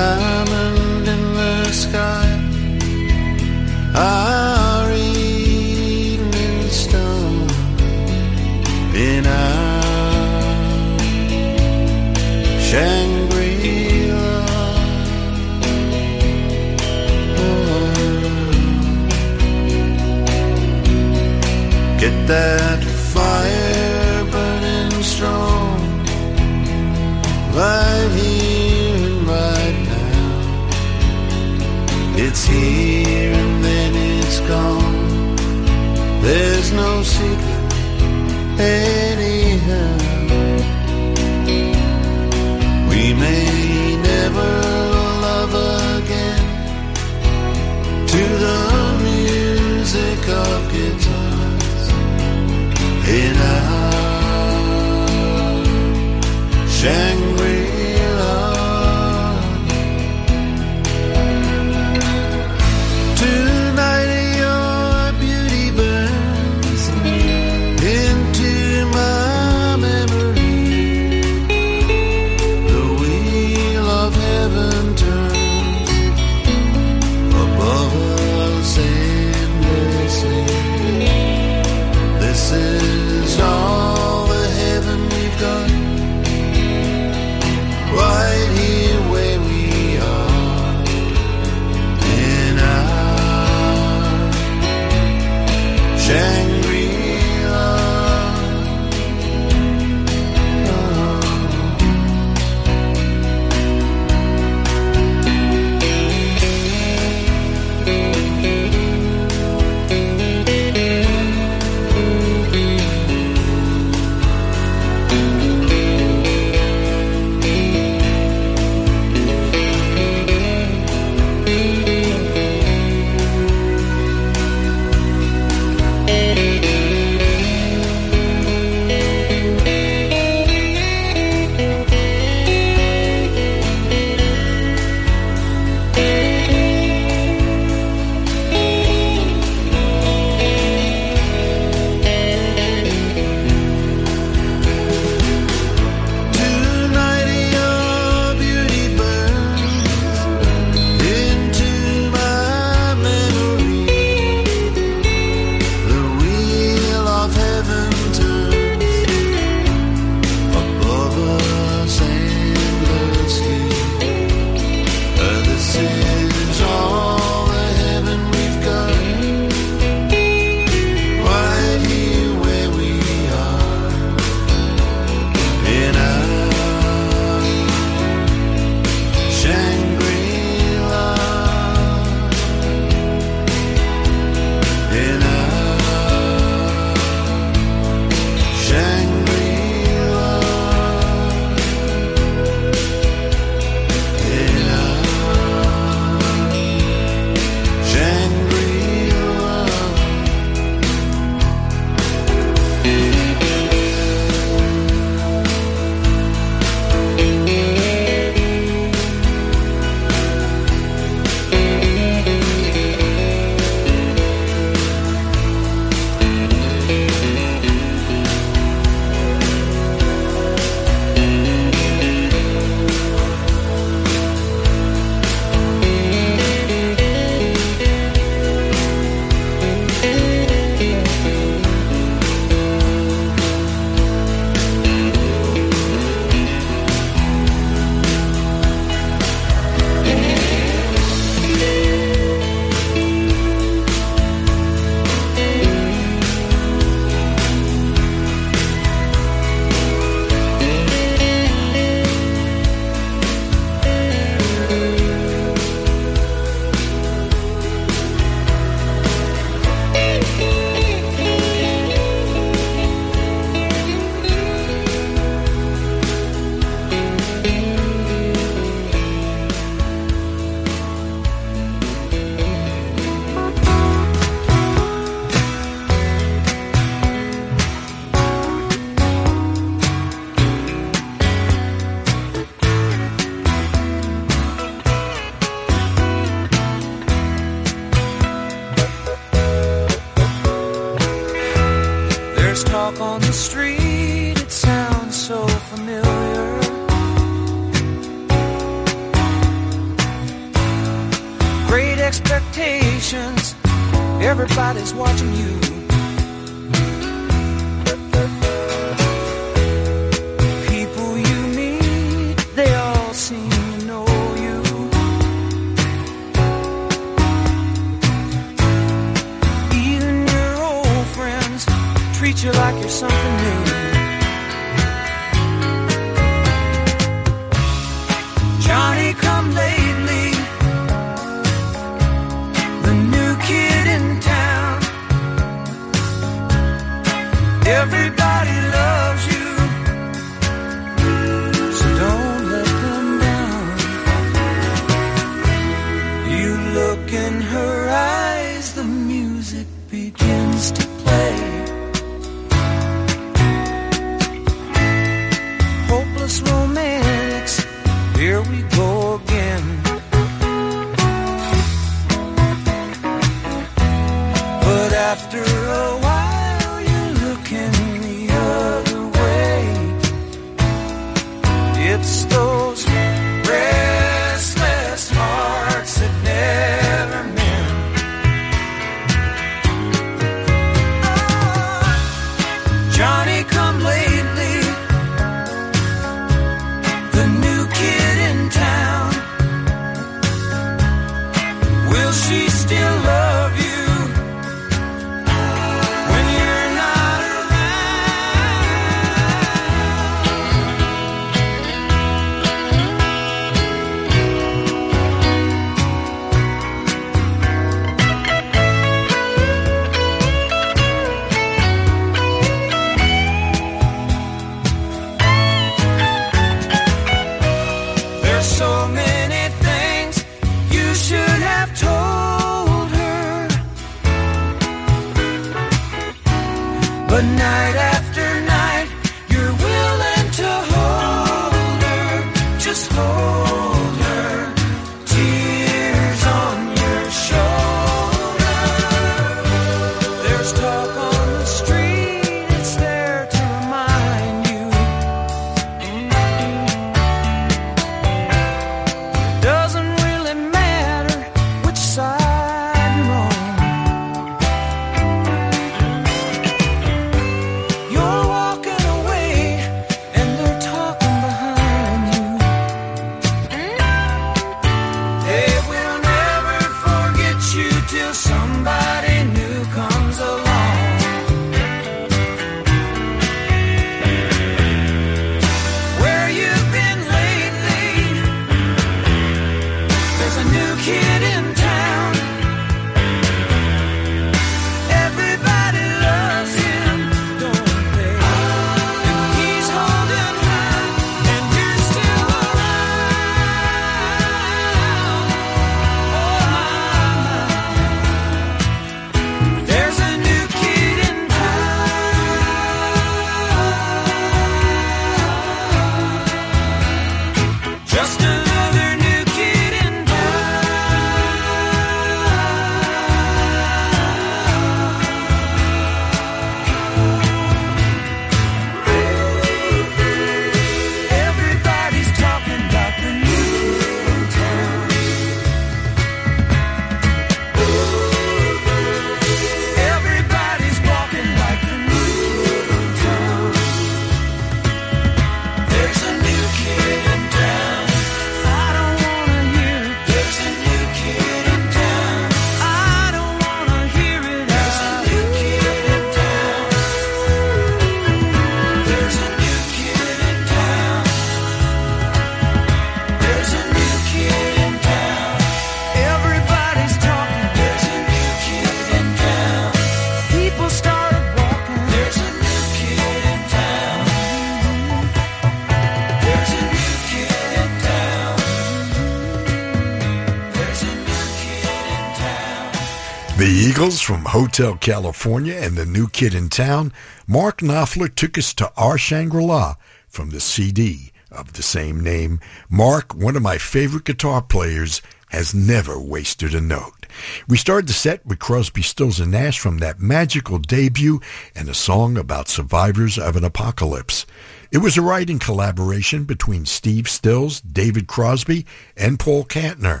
From 574.08 574.24
Hotel 574.24 574.74
California 574.74 575.52
and 575.52 575.76
the 575.76 575.84
new 575.84 576.08
kid 576.08 576.32
in 576.32 576.48
town, 576.48 576.94
Mark 577.26 577.58
Knopfler 577.58 578.08
took 578.14 578.38
us 578.38 578.54
to 578.54 578.72
our 578.74 578.96
Shangri-La 578.96 579.74
from 580.08 580.30
the 580.30 580.40
CD 580.40 581.12
of 581.30 581.52
the 581.52 581.62
same 581.62 582.00
name. 582.00 582.40
Mark, 582.70 583.14
one 583.14 583.36
of 583.36 583.42
my 583.42 583.58
favorite 583.58 584.04
guitar 584.04 584.40
players, 584.40 585.02
has 585.28 585.54
never 585.54 586.00
wasted 586.00 586.54
a 586.54 586.60
note. 586.62 587.04
We 587.48 587.58
started 587.58 587.86
the 587.86 587.92
set 587.92 588.24
with 588.24 588.38
Crosby, 588.38 588.80
Stills, 588.80 589.20
and 589.20 589.32
Nash 589.32 589.58
from 589.58 589.76
that 589.80 590.00
magical 590.00 590.56
debut 590.56 591.20
and 591.54 591.68
a 591.68 591.74
song 591.74 592.16
about 592.16 592.48
survivors 592.48 593.18
of 593.18 593.36
an 593.36 593.44
apocalypse. 593.44 594.24
It 594.72 594.78
was 594.78 594.96
a 594.96 595.02
writing 595.02 595.38
collaboration 595.38 596.24
between 596.24 596.64
Steve 596.64 597.10
Stills, 597.10 597.60
David 597.60 598.06
Crosby, 598.06 598.64
and 598.96 599.20
Paul 599.20 599.44
Kantner. 599.44 600.00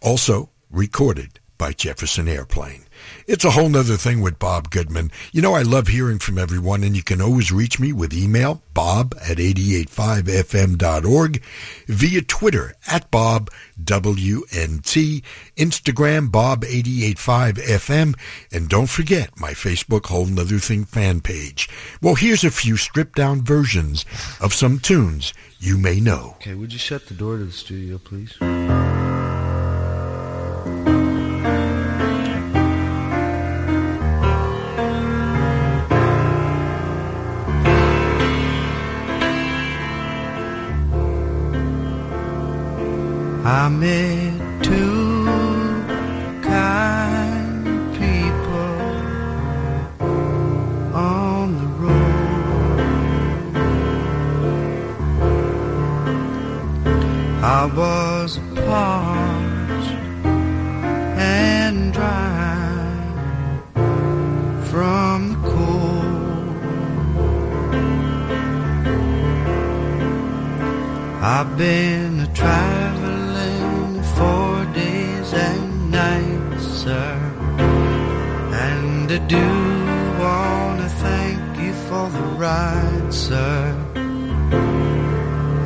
Also 0.00 0.48
recorded 0.70 1.40
by 1.58 1.72
Jefferson 1.72 2.26
Airplane. 2.26 2.84
It's 3.26 3.44
a 3.44 3.50
whole 3.50 3.68
nother 3.68 3.96
thing 3.96 4.20
with 4.20 4.38
Bob 4.38 4.70
Goodman. 4.70 5.10
You 5.32 5.42
know, 5.42 5.54
I 5.54 5.62
love 5.62 5.88
hearing 5.88 6.18
from 6.18 6.38
everyone, 6.38 6.82
and 6.82 6.96
you 6.96 7.02
can 7.02 7.20
always 7.20 7.52
reach 7.52 7.78
me 7.78 7.92
with 7.92 8.14
email, 8.14 8.62
bob 8.72 9.14
at 9.20 9.38
885fm.org, 9.38 11.42
via 11.86 12.22
Twitter, 12.22 12.74
at 12.86 13.10
Bob 13.10 13.50
WNT, 13.82 15.22
Instagram, 15.56 16.30
Bob885FM, 16.30 18.14
and 18.52 18.68
don't 18.68 18.88
forget 18.88 19.38
my 19.38 19.52
Facebook 19.52 20.06
Whole 20.06 20.26
Nother 20.26 20.58
Thing 20.58 20.84
fan 20.84 21.20
page. 21.20 21.68
Well, 22.00 22.14
here's 22.14 22.44
a 22.44 22.50
few 22.50 22.76
stripped-down 22.76 23.42
versions 23.42 24.04
of 24.40 24.54
some 24.54 24.78
tunes 24.78 25.34
you 25.58 25.76
may 25.76 26.00
know. 26.00 26.36
Okay, 26.36 26.54
would 26.54 26.72
you 26.72 26.78
shut 26.78 27.08
the 27.08 27.14
door 27.14 27.36
to 27.36 27.44
the 27.44 27.52
studio, 27.52 27.98
please? 27.98 28.38
I 43.60 43.68
met 43.68 44.62
two 44.62 45.24
kind 46.42 47.66
people 47.98 48.78
on 50.94 51.46
the 51.60 51.66
road. 51.82 52.36
I 57.42 57.62
was 57.80 58.38
parched 58.54 59.94
and 61.18 61.92
dry 61.92 62.70
from 64.70 65.18
the 65.30 65.38
cold. 65.50 66.04
I've 71.20 71.58
been 71.58 72.20
a 72.20 72.26
traveling 72.34 72.77
I 79.18 79.20
do 79.26 79.48
wanna 80.22 80.88
thank 80.88 81.58
you 81.58 81.72
for 81.88 82.08
the 82.08 82.26
ride, 82.44 83.12
sir. 83.12 83.74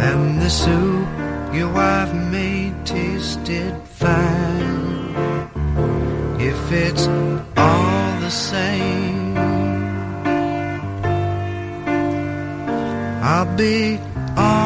And 0.09 0.41
the 0.41 0.49
soup 0.49 1.09
your 1.53 1.71
wife 1.71 2.15
made 2.15 2.75
tasted 2.87 3.75
fine. 3.85 5.15
If 6.41 6.61
it's 6.73 7.07
all 7.59 8.21
the 8.21 8.31
same, 8.31 9.37
I'll 13.23 13.55
be 13.55 13.99
on 14.35 14.62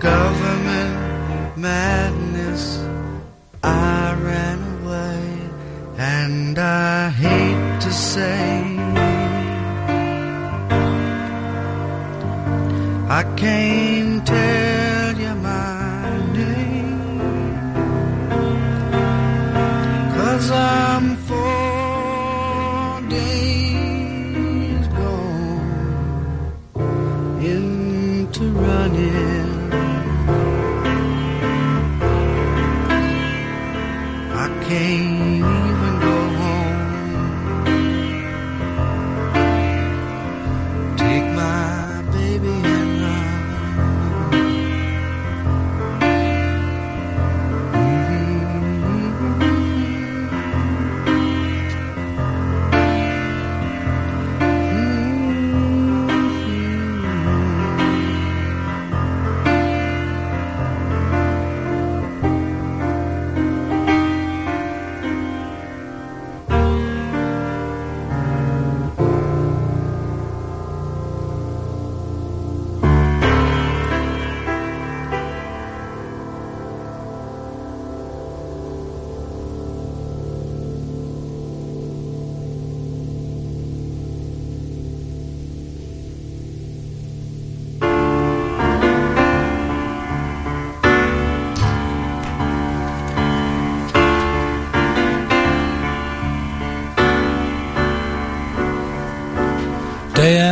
government 0.00 0.57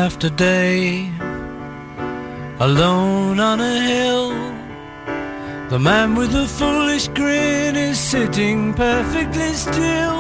after 0.06 0.30
day, 0.30 1.10
alone 2.60 3.40
on 3.40 3.58
a 3.58 3.76
hill, 3.90 4.30
the 5.68 5.80
man 5.80 6.14
with 6.14 6.30
the 6.30 6.46
foolish 6.46 7.08
grin 7.08 7.74
is 7.74 7.98
sitting 7.98 8.72
perfectly 8.74 9.52
still. 9.54 10.18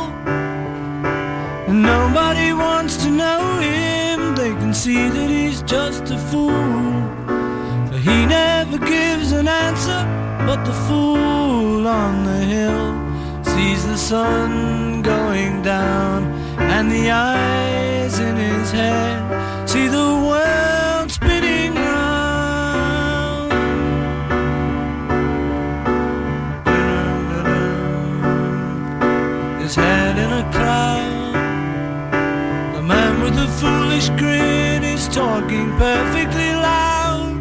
Nobody 1.68 2.52
wants 2.52 2.96
to 3.04 3.10
know 3.22 3.42
him, 3.60 4.34
they 4.34 4.52
can 4.60 4.74
see 4.74 5.08
that 5.08 5.30
he's 5.30 5.62
just 5.62 6.10
a 6.10 6.18
fool. 6.30 6.90
For 7.88 7.98
he 8.08 8.18
never 8.26 8.78
gives 8.78 9.30
an 9.30 9.46
answer, 9.46 10.02
but 10.48 10.64
the 10.64 10.76
fool 10.86 11.86
on 11.86 12.24
the 12.30 12.40
hill 12.54 12.86
sees 13.52 13.86
the 13.86 13.98
sun 13.98 15.02
going 15.02 15.62
down 15.62 16.24
and 16.74 16.90
the 16.90 17.08
eyes 17.12 18.18
in 18.18 18.34
his 18.34 18.72
head 18.72 19.25
foolish 33.60 34.08
grin 34.20 34.84
is 34.84 35.08
talking 35.08 35.68
perfectly 35.78 36.52
loud. 36.52 37.40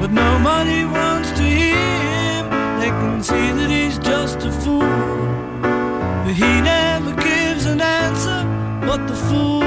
But 0.00 0.10
nobody 0.10 0.84
wants 0.84 1.30
to 1.38 1.42
hear 1.42 2.00
him. 2.20 2.44
They 2.80 2.90
can 3.00 3.22
see 3.22 3.46
that 3.58 3.70
he's 3.70 3.98
just 3.98 4.38
a 4.50 4.52
fool. 4.62 4.80
But 6.24 6.34
he 6.42 6.52
never 6.72 7.12
gives 7.22 7.66
an 7.66 7.80
answer. 7.80 8.40
But 8.88 9.06
the 9.06 9.16
fool 9.26 9.62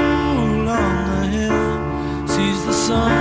on 0.68 1.06
the 1.06 1.26
hill 1.36 2.28
sees 2.28 2.60
the 2.66 2.72
sun. 2.72 3.17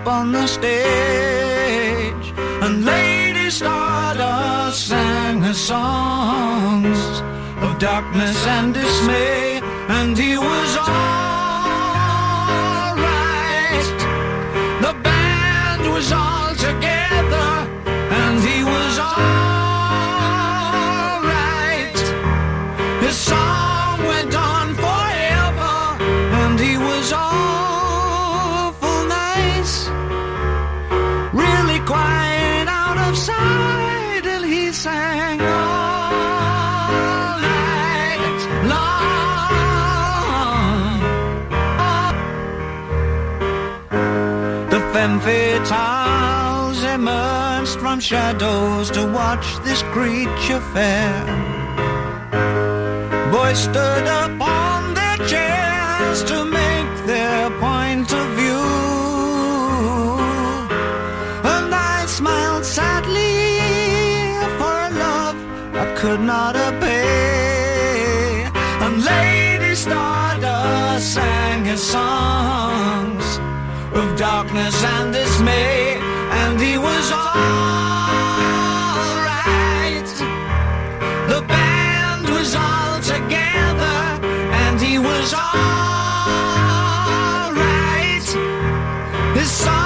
up 0.00 0.06
on 0.06 0.32
the 0.32 0.46
stairs 0.46 0.87
This 89.38 89.52
song 89.52 89.77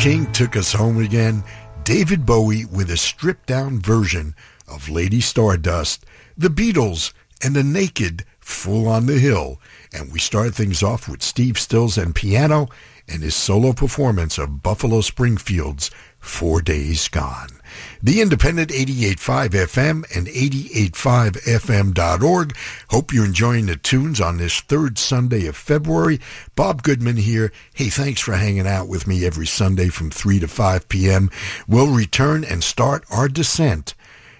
King 0.00 0.32
took 0.32 0.56
us 0.56 0.72
home 0.72 1.04
again. 1.04 1.44
David 1.84 2.24
Bowie 2.24 2.64
with 2.64 2.90
a 2.90 2.96
stripped 2.96 3.46
down 3.46 3.78
version 3.80 4.34
of 4.66 4.88
Lady 4.88 5.20
Stardust, 5.20 6.06
the 6.38 6.48
Beatles, 6.48 7.12
and 7.42 7.54
the 7.54 7.62
Naked 7.62 8.24
Fool 8.38 8.88
on 8.88 9.04
the 9.04 9.18
Hill. 9.18 9.60
And 9.92 10.10
we 10.10 10.18
start 10.18 10.54
things 10.54 10.82
off 10.82 11.06
with 11.06 11.22
Steve 11.22 11.58
Stills 11.58 11.98
and 11.98 12.14
piano 12.14 12.68
and 13.08 13.22
his 13.22 13.34
solo 13.34 13.74
performance 13.74 14.38
of 14.38 14.62
Buffalo 14.62 15.02
Springfield's 15.02 15.90
Four 16.18 16.62
Days 16.62 17.06
Gone. 17.08 17.59
The 18.02 18.20
Independent 18.20 18.70
88.5 18.70 19.50
FM 19.50 20.16
and 20.16 20.26
88.5fm.org. 20.26 22.56
Hope 22.88 23.12
you're 23.12 23.24
enjoying 23.24 23.66
the 23.66 23.76
tunes 23.76 24.20
on 24.20 24.38
this 24.38 24.58
third 24.60 24.98
Sunday 24.98 25.46
of 25.46 25.56
February. 25.56 26.18
Bob 26.56 26.82
Goodman 26.82 27.16
here. 27.16 27.52
Hey, 27.74 27.88
thanks 27.88 28.20
for 28.20 28.34
hanging 28.34 28.66
out 28.66 28.88
with 28.88 29.06
me 29.06 29.24
every 29.24 29.46
Sunday 29.46 29.88
from 29.88 30.10
3 30.10 30.40
to 30.40 30.48
5 30.48 30.88
p.m. 30.88 31.30
We'll 31.68 31.94
return 31.94 32.42
and 32.44 32.64
start 32.64 33.04
our 33.10 33.28
descent, 33.28 33.94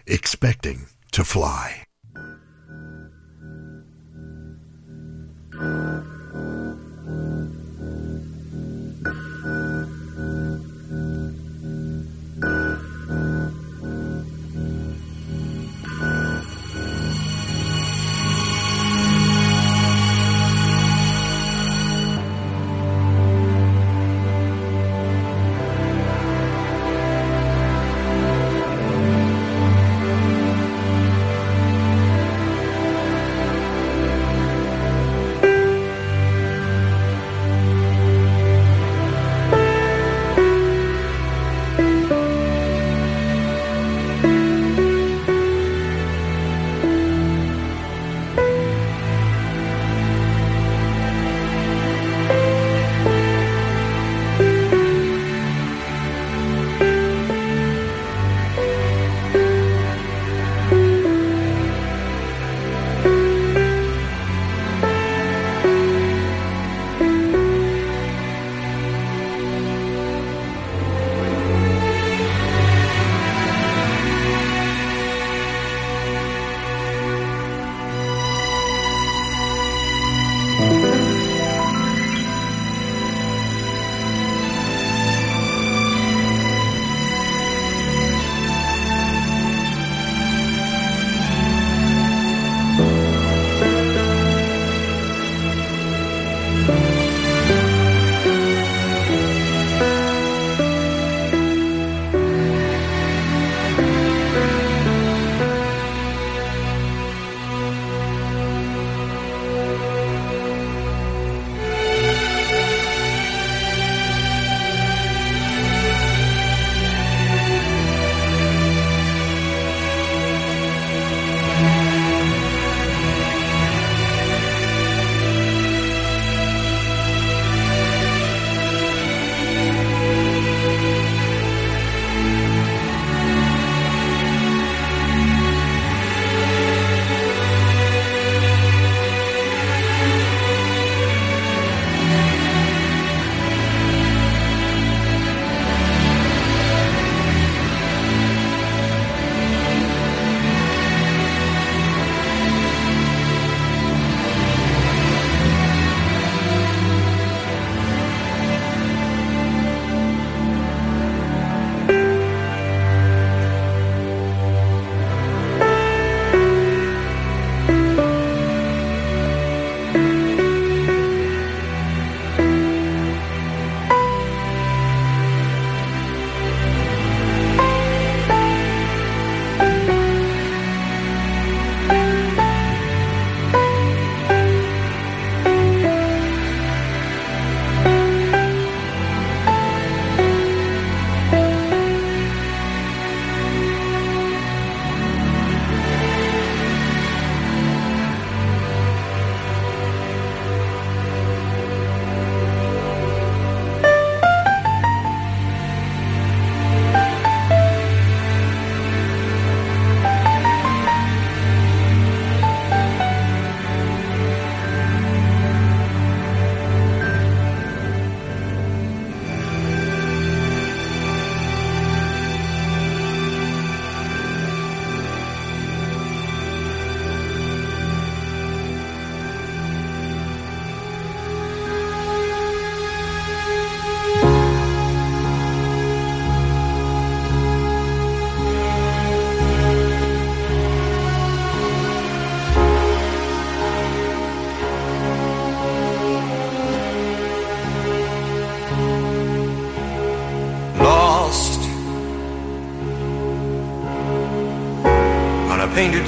expecting 0.07 0.87
to 1.13 1.25
fly. 1.25 1.85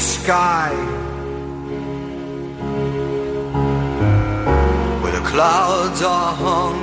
Sky. 0.00 0.72
Where 5.02 5.12
the 5.12 5.24
clouds 5.32 6.02
are 6.02 6.34
hung 6.46 6.80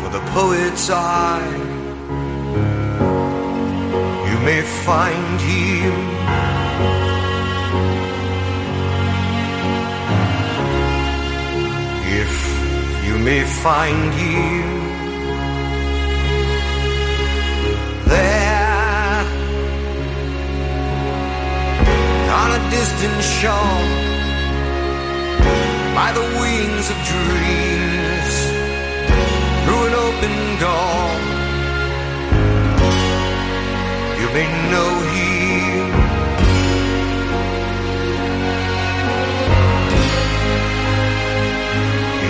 for 0.00 0.10
the 0.16 0.24
poet's 0.30 0.90
eye. 0.90 1.54
You 4.28 4.38
may 4.48 4.62
find 4.86 5.40
him. 5.40 5.94
If 12.22 12.34
you 13.06 13.18
may 13.18 13.42
find 13.44 14.12
him 14.14 14.71
distant 22.72 23.22
shore. 23.38 23.84
By 25.98 26.10
the 26.18 26.26
wings 26.40 26.86
of 26.92 26.98
dreams 27.12 28.34
through 29.62 29.82
an 29.88 29.94
open 30.06 30.34
door. 30.64 31.04
You 34.20 34.28
may 34.36 34.48
know 34.72 34.92
him 35.14 35.88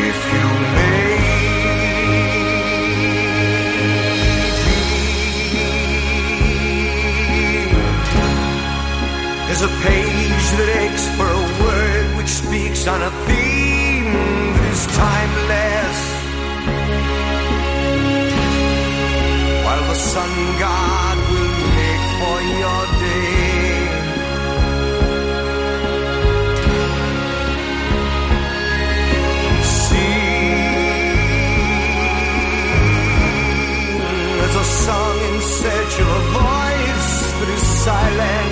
if 0.08 0.20
you 0.34 0.62
There's 9.46 9.70
a 9.70 9.74
page 9.82 10.31
that 10.58 10.70
aches 10.84 11.06
for 11.16 11.28
a 11.40 11.44
word 11.64 12.16
which 12.18 12.28
speaks 12.28 12.86
on 12.86 13.00
a 13.00 13.10
theme 13.26 14.12
that 14.54 14.66
is 14.74 14.82
timeless. 15.04 15.98
While 19.64 19.84
the 19.90 19.98
sun 20.12 20.32
god 20.64 21.16
will 21.30 21.56
make 21.80 22.04
for 22.20 22.38
your 22.62 22.82
day. 23.00 23.62
Sing 29.62 30.52
as 34.46 34.54
a 34.54 34.66
song 34.84 35.16
in 35.28 35.36
search 35.40 35.94
of 36.02 36.08
a 36.08 36.22
voice 36.36 37.12
that 37.38 37.48
is 37.56 37.64
silent. 37.86 38.51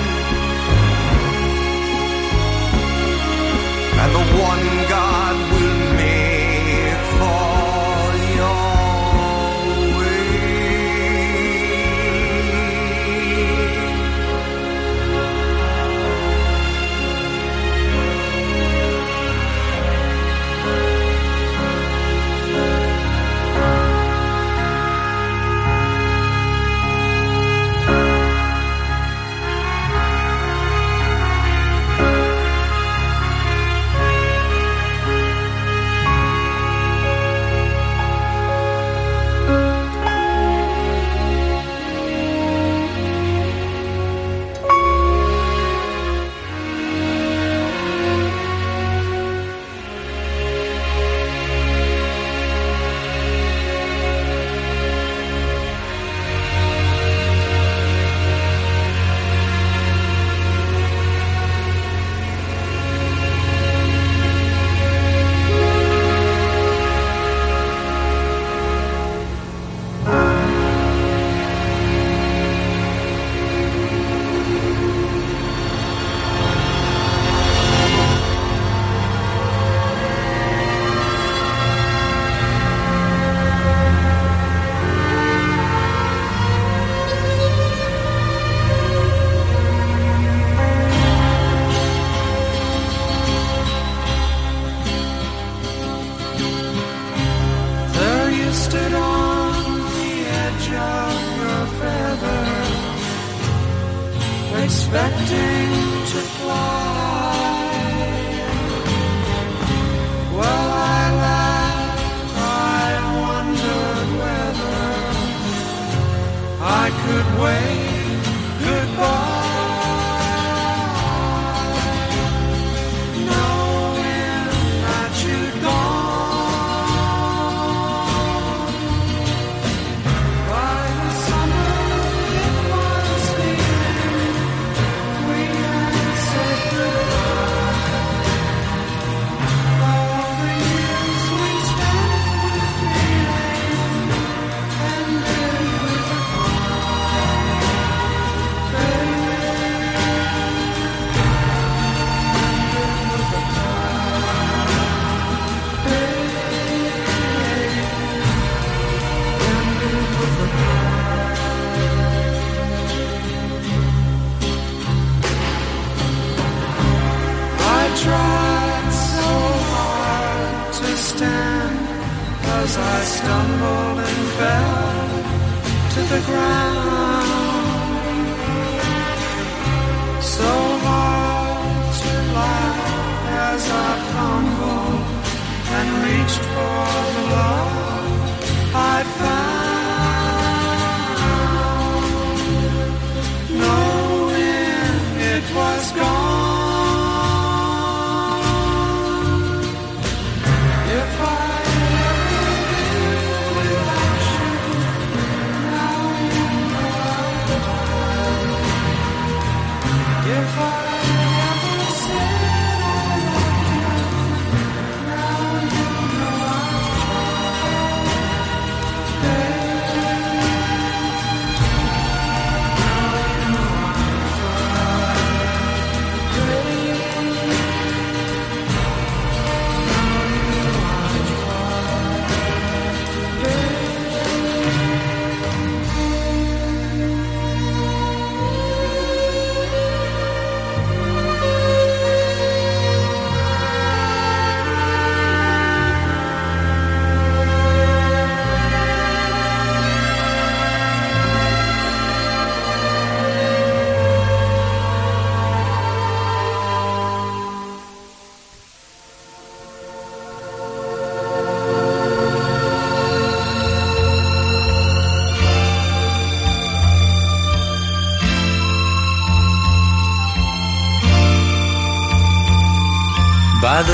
The 4.12 4.18
one 4.18 4.88
God 4.88 5.09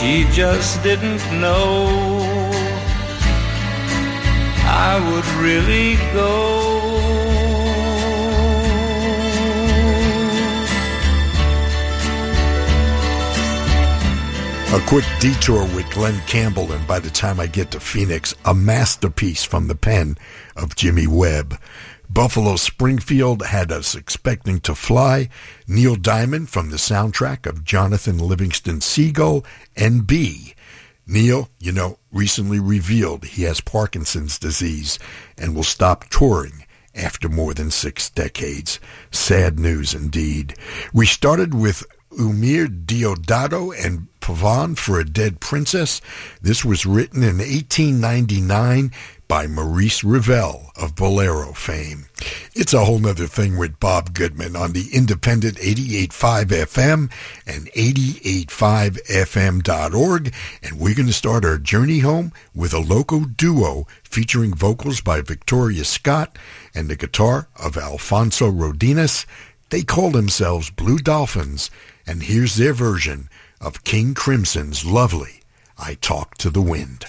She 0.00 0.24
just 0.32 0.82
didn't 0.82 1.20
know 1.42 1.86
I 4.64 4.98
would 5.12 5.26
really 5.44 5.96
go. 6.14 6.70
A 14.72 14.80
quick 14.86 15.04
detour 15.20 15.64
with 15.74 15.90
Glen 15.90 16.18
Campbell, 16.26 16.72
and 16.72 16.86
by 16.86 16.98
the 16.98 17.10
time 17.10 17.38
I 17.38 17.46
get 17.46 17.70
to 17.72 17.80
Phoenix, 17.80 18.34
a 18.46 18.54
masterpiece 18.54 19.44
from 19.44 19.68
the 19.68 19.74
pen 19.74 20.16
of 20.56 20.76
Jimmy 20.76 21.06
Webb. 21.06 21.58
Buffalo 22.12 22.56
Springfield 22.56 23.46
had 23.46 23.70
us 23.70 23.94
expecting 23.94 24.58
to 24.60 24.74
fly. 24.74 25.28
Neil 25.68 25.94
Diamond 25.94 26.48
from 26.50 26.70
the 26.70 26.76
soundtrack 26.76 27.46
of 27.46 27.64
Jonathan 27.64 28.18
Livingston 28.18 28.80
Seagull 28.80 29.44
and 29.76 30.08
B. 30.08 30.54
Neil, 31.06 31.50
you 31.60 31.70
know, 31.70 31.98
recently 32.10 32.58
revealed 32.58 33.24
he 33.24 33.44
has 33.44 33.60
Parkinson's 33.60 34.40
disease 34.40 34.98
and 35.38 35.54
will 35.54 35.62
stop 35.62 36.04
touring 36.10 36.64
after 36.96 37.28
more 37.28 37.54
than 37.54 37.70
six 37.70 38.10
decades. 38.10 38.80
Sad 39.12 39.60
news 39.60 39.94
indeed. 39.94 40.56
We 40.92 41.06
started 41.06 41.54
with 41.54 41.84
Umir 42.10 42.66
Diodato 42.86 43.72
and 43.72 44.08
Pavane 44.20 44.76
for 44.76 44.98
a 44.98 45.04
Dead 45.04 45.38
Princess. 45.38 46.00
This 46.42 46.64
was 46.64 46.84
written 46.84 47.22
in 47.22 47.38
1899 47.38 48.90
by 49.30 49.46
Maurice 49.46 50.02
Ravel 50.02 50.72
of 50.74 50.96
Bolero 50.96 51.52
fame. 51.52 52.06
It's 52.52 52.74
a 52.74 52.84
whole 52.84 52.98
nother 52.98 53.28
thing 53.28 53.56
with 53.56 53.78
Bob 53.78 54.12
Goodman 54.12 54.56
on 54.56 54.72
the 54.72 54.88
independent 54.92 55.56
88.5 55.58 56.46
FM 56.46 57.12
and 57.46 57.70
88.5fm.org. 57.70 60.34
And 60.64 60.80
we're 60.80 60.96
going 60.96 61.06
to 61.06 61.12
start 61.12 61.44
our 61.44 61.58
journey 61.58 62.00
home 62.00 62.32
with 62.56 62.74
a 62.74 62.80
local 62.80 63.20
duo 63.20 63.86
featuring 64.02 64.52
vocals 64.52 65.00
by 65.00 65.20
Victoria 65.20 65.84
Scott 65.84 66.36
and 66.74 66.88
the 66.88 66.96
guitar 66.96 67.46
of 67.54 67.76
Alfonso 67.76 68.50
Rodinas. 68.50 69.26
They 69.68 69.82
call 69.82 70.10
themselves 70.10 70.70
Blue 70.70 70.98
Dolphins, 70.98 71.70
and 72.04 72.24
here's 72.24 72.56
their 72.56 72.72
version 72.72 73.28
of 73.60 73.84
King 73.84 74.12
Crimson's 74.12 74.84
lovely 74.84 75.42
I 75.78 75.94
Talk 75.94 76.36
to 76.38 76.50
the 76.50 76.60
Wind. 76.60 77.06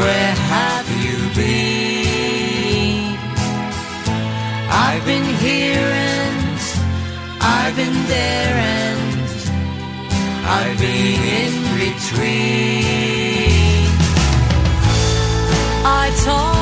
Where 0.00 0.34
have 0.54 0.88
you 1.04 1.18
been? 1.38 3.18
I've 4.86 5.04
been 5.04 5.28
here 5.46 5.88
and 6.12 6.58
I've 7.40 7.74
been 7.76 7.98
there 8.14 8.56
and 8.78 9.00
I've 10.58 10.78
been 10.78 11.20
in 11.42 11.54
between. 11.82 12.80
I 15.84 16.04
talk 16.24 16.59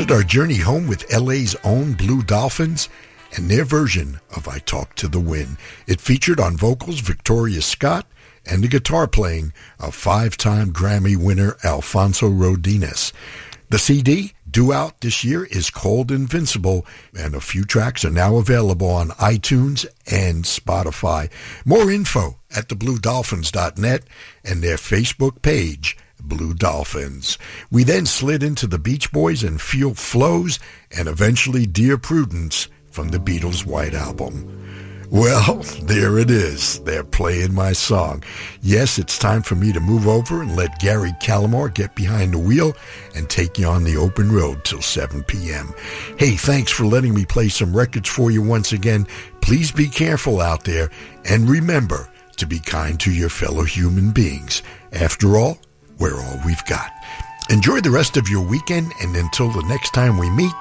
started 0.00 0.14
our 0.14 0.22
journey 0.22 0.56
home 0.56 0.86
with 0.86 1.12
LA's 1.12 1.54
own 1.62 1.92
Blue 1.92 2.22
Dolphins 2.22 2.88
and 3.36 3.50
their 3.50 3.66
version 3.66 4.18
of 4.34 4.48
I 4.48 4.58
Talk 4.60 4.94
to 4.94 5.08
the 5.08 5.20
Wind. 5.20 5.58
It 5.86 6.00
featured 6.00 6.40
on 6.40 6.56
vocals 6.56 7.00
Victoria 7.00 7.60
Scott 7.60 8.06
and 8.46 8.64
the 8.64 8.68
guitar 8.68 9.06
playing 9.06 9.52
of 9.78 9.94
five-time 9.94 10.72
Grammy 10.72 11.18
winner 11.18 11.58
Alfonso 11.62 12.30
Rodines. 12.30 13.12
The 13.68 13.78
CD 13.78 14.32
due 14.50 14.72
out 14.72 15.02
this 15.02 15.22
year 15.22 15.44
is 15.44 15.68
called 15.68 16.10
Invincible, 16.10 16.86
and 17.14 17.34
a 17.34 17.40
few 17.40 17.64
tracks 17.64 18.02
are 18.02 18.10
now 18.10 18.36
available 18.36 18.88
on 18.88 19.10
iTunes 19.10 19.84
and 20.10 20.44
Spotify. 20.44 21.30
More 21.66 21.90
info 21.90 22.38
at 22.56 22.68
thebluedolphins.net 22.68 24.04
and 24.44 24.62
their 24.62 24.76
Facebook 24.76 25.42
page, 25.42 25.98
Blue 26.22 26.54
Dolphins. 26.54 27.38
We 27.70 27.84
then 27.84 28.06
slid 28.06 28.42
into 28.42 28.66
the 28.66 28.78
Beach 28.78 29.12
Boys 29.12 29.42
and 29.42 29.60
Feel 29.60 29.94
Flows, 29.94 30.58
and 30.96 31.08
eventually 31.08 31.66
Dear 31.66 31.98
Prudence 31.98 32.68
from 32.90 33.08
the 33.08 33.18
Beatles' 33.18 33.66
White 33.66 33.94
Album. 33.94 34.60
Well, 35.10 35.54
there 35.82 36.18
it 36.18 36.30
is. 36.30 36.80
They're 36.80 37.04
playing 37.04 37.52
my 37.52 37.72
song. 37.72 38.22
Yes, 38.62 38.98
it's 38.98 39.18
time 39.18 39.42
for 39.42 39.56
me 39.56 39.72
to 39.72 39.80
move 39.80 40.06
over 40.06 40.42
and 40.42 40.56
let 40.56 40.78
Gary 40.78 41.12
Calamar 41.20 41.68
get 41.74 41.94
behind 41.96 42.32
the 42.32 42.38
wheel 42.38 42.72
and 43.14 43.28
take 43.28 43.58
you 43.58 43.66
on 43.66 43.84
the 43.84 43.96
open 43.96 44.30
road 44.30 44.64
till 44.64 44.82
7 44.82 45.24
p.m. 45.24 45.74
Hey, 46.16 46.36
thanks 46.36 46.70
for 46.70 46.84
letting 46.84 47.14
me 47.14 47.24
play 47.24 47.48
some 47.48 47.76
records 47.76 48.08
for 48.08 48.30
you 48.30 48.40
once 48.40 48.72
again. 48.72 49.06
Please 49.40 49.72
be 49.72 49.88
careful 49.88 50.40
out 50.40 50.64
there 50.64 50.90
and 51.24 51.48
remember 51.48 52.08
to 52.36 52.46
be 52.46 52.58
kind 52.58 52.98
to 53.00 53.12
your 53.12 53.28
fellow 53.28 53.64
human 53.64 54.12
beings. 54.12 54.62
After 54.92 55.36
all, 55.36 55.58
we're 56.00 56.20
all 56.20 56.40
we've 56.44 56.64
got. 56.64 56.92
Enjoy 57.50 57.80
the 57.80 57.90
rest 57.90 58.16
of 58.16 58.28
your 58.28 58.44
weekend 58.44 58.92
and 59.00 59.14
until 59.14 59.50
the 59.50 59.62
next 59.68 59.90
time 59.90 60.16
we 60.18 60.30
meet, 60.30 60.52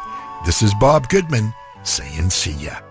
this 0.45 0.61
is 0.61 0.73
Bob 0.75 1.09
Goodman 1.09 1.53
saying 1.83 2.29
see 2.29 2.53
ya. 2.53 2.88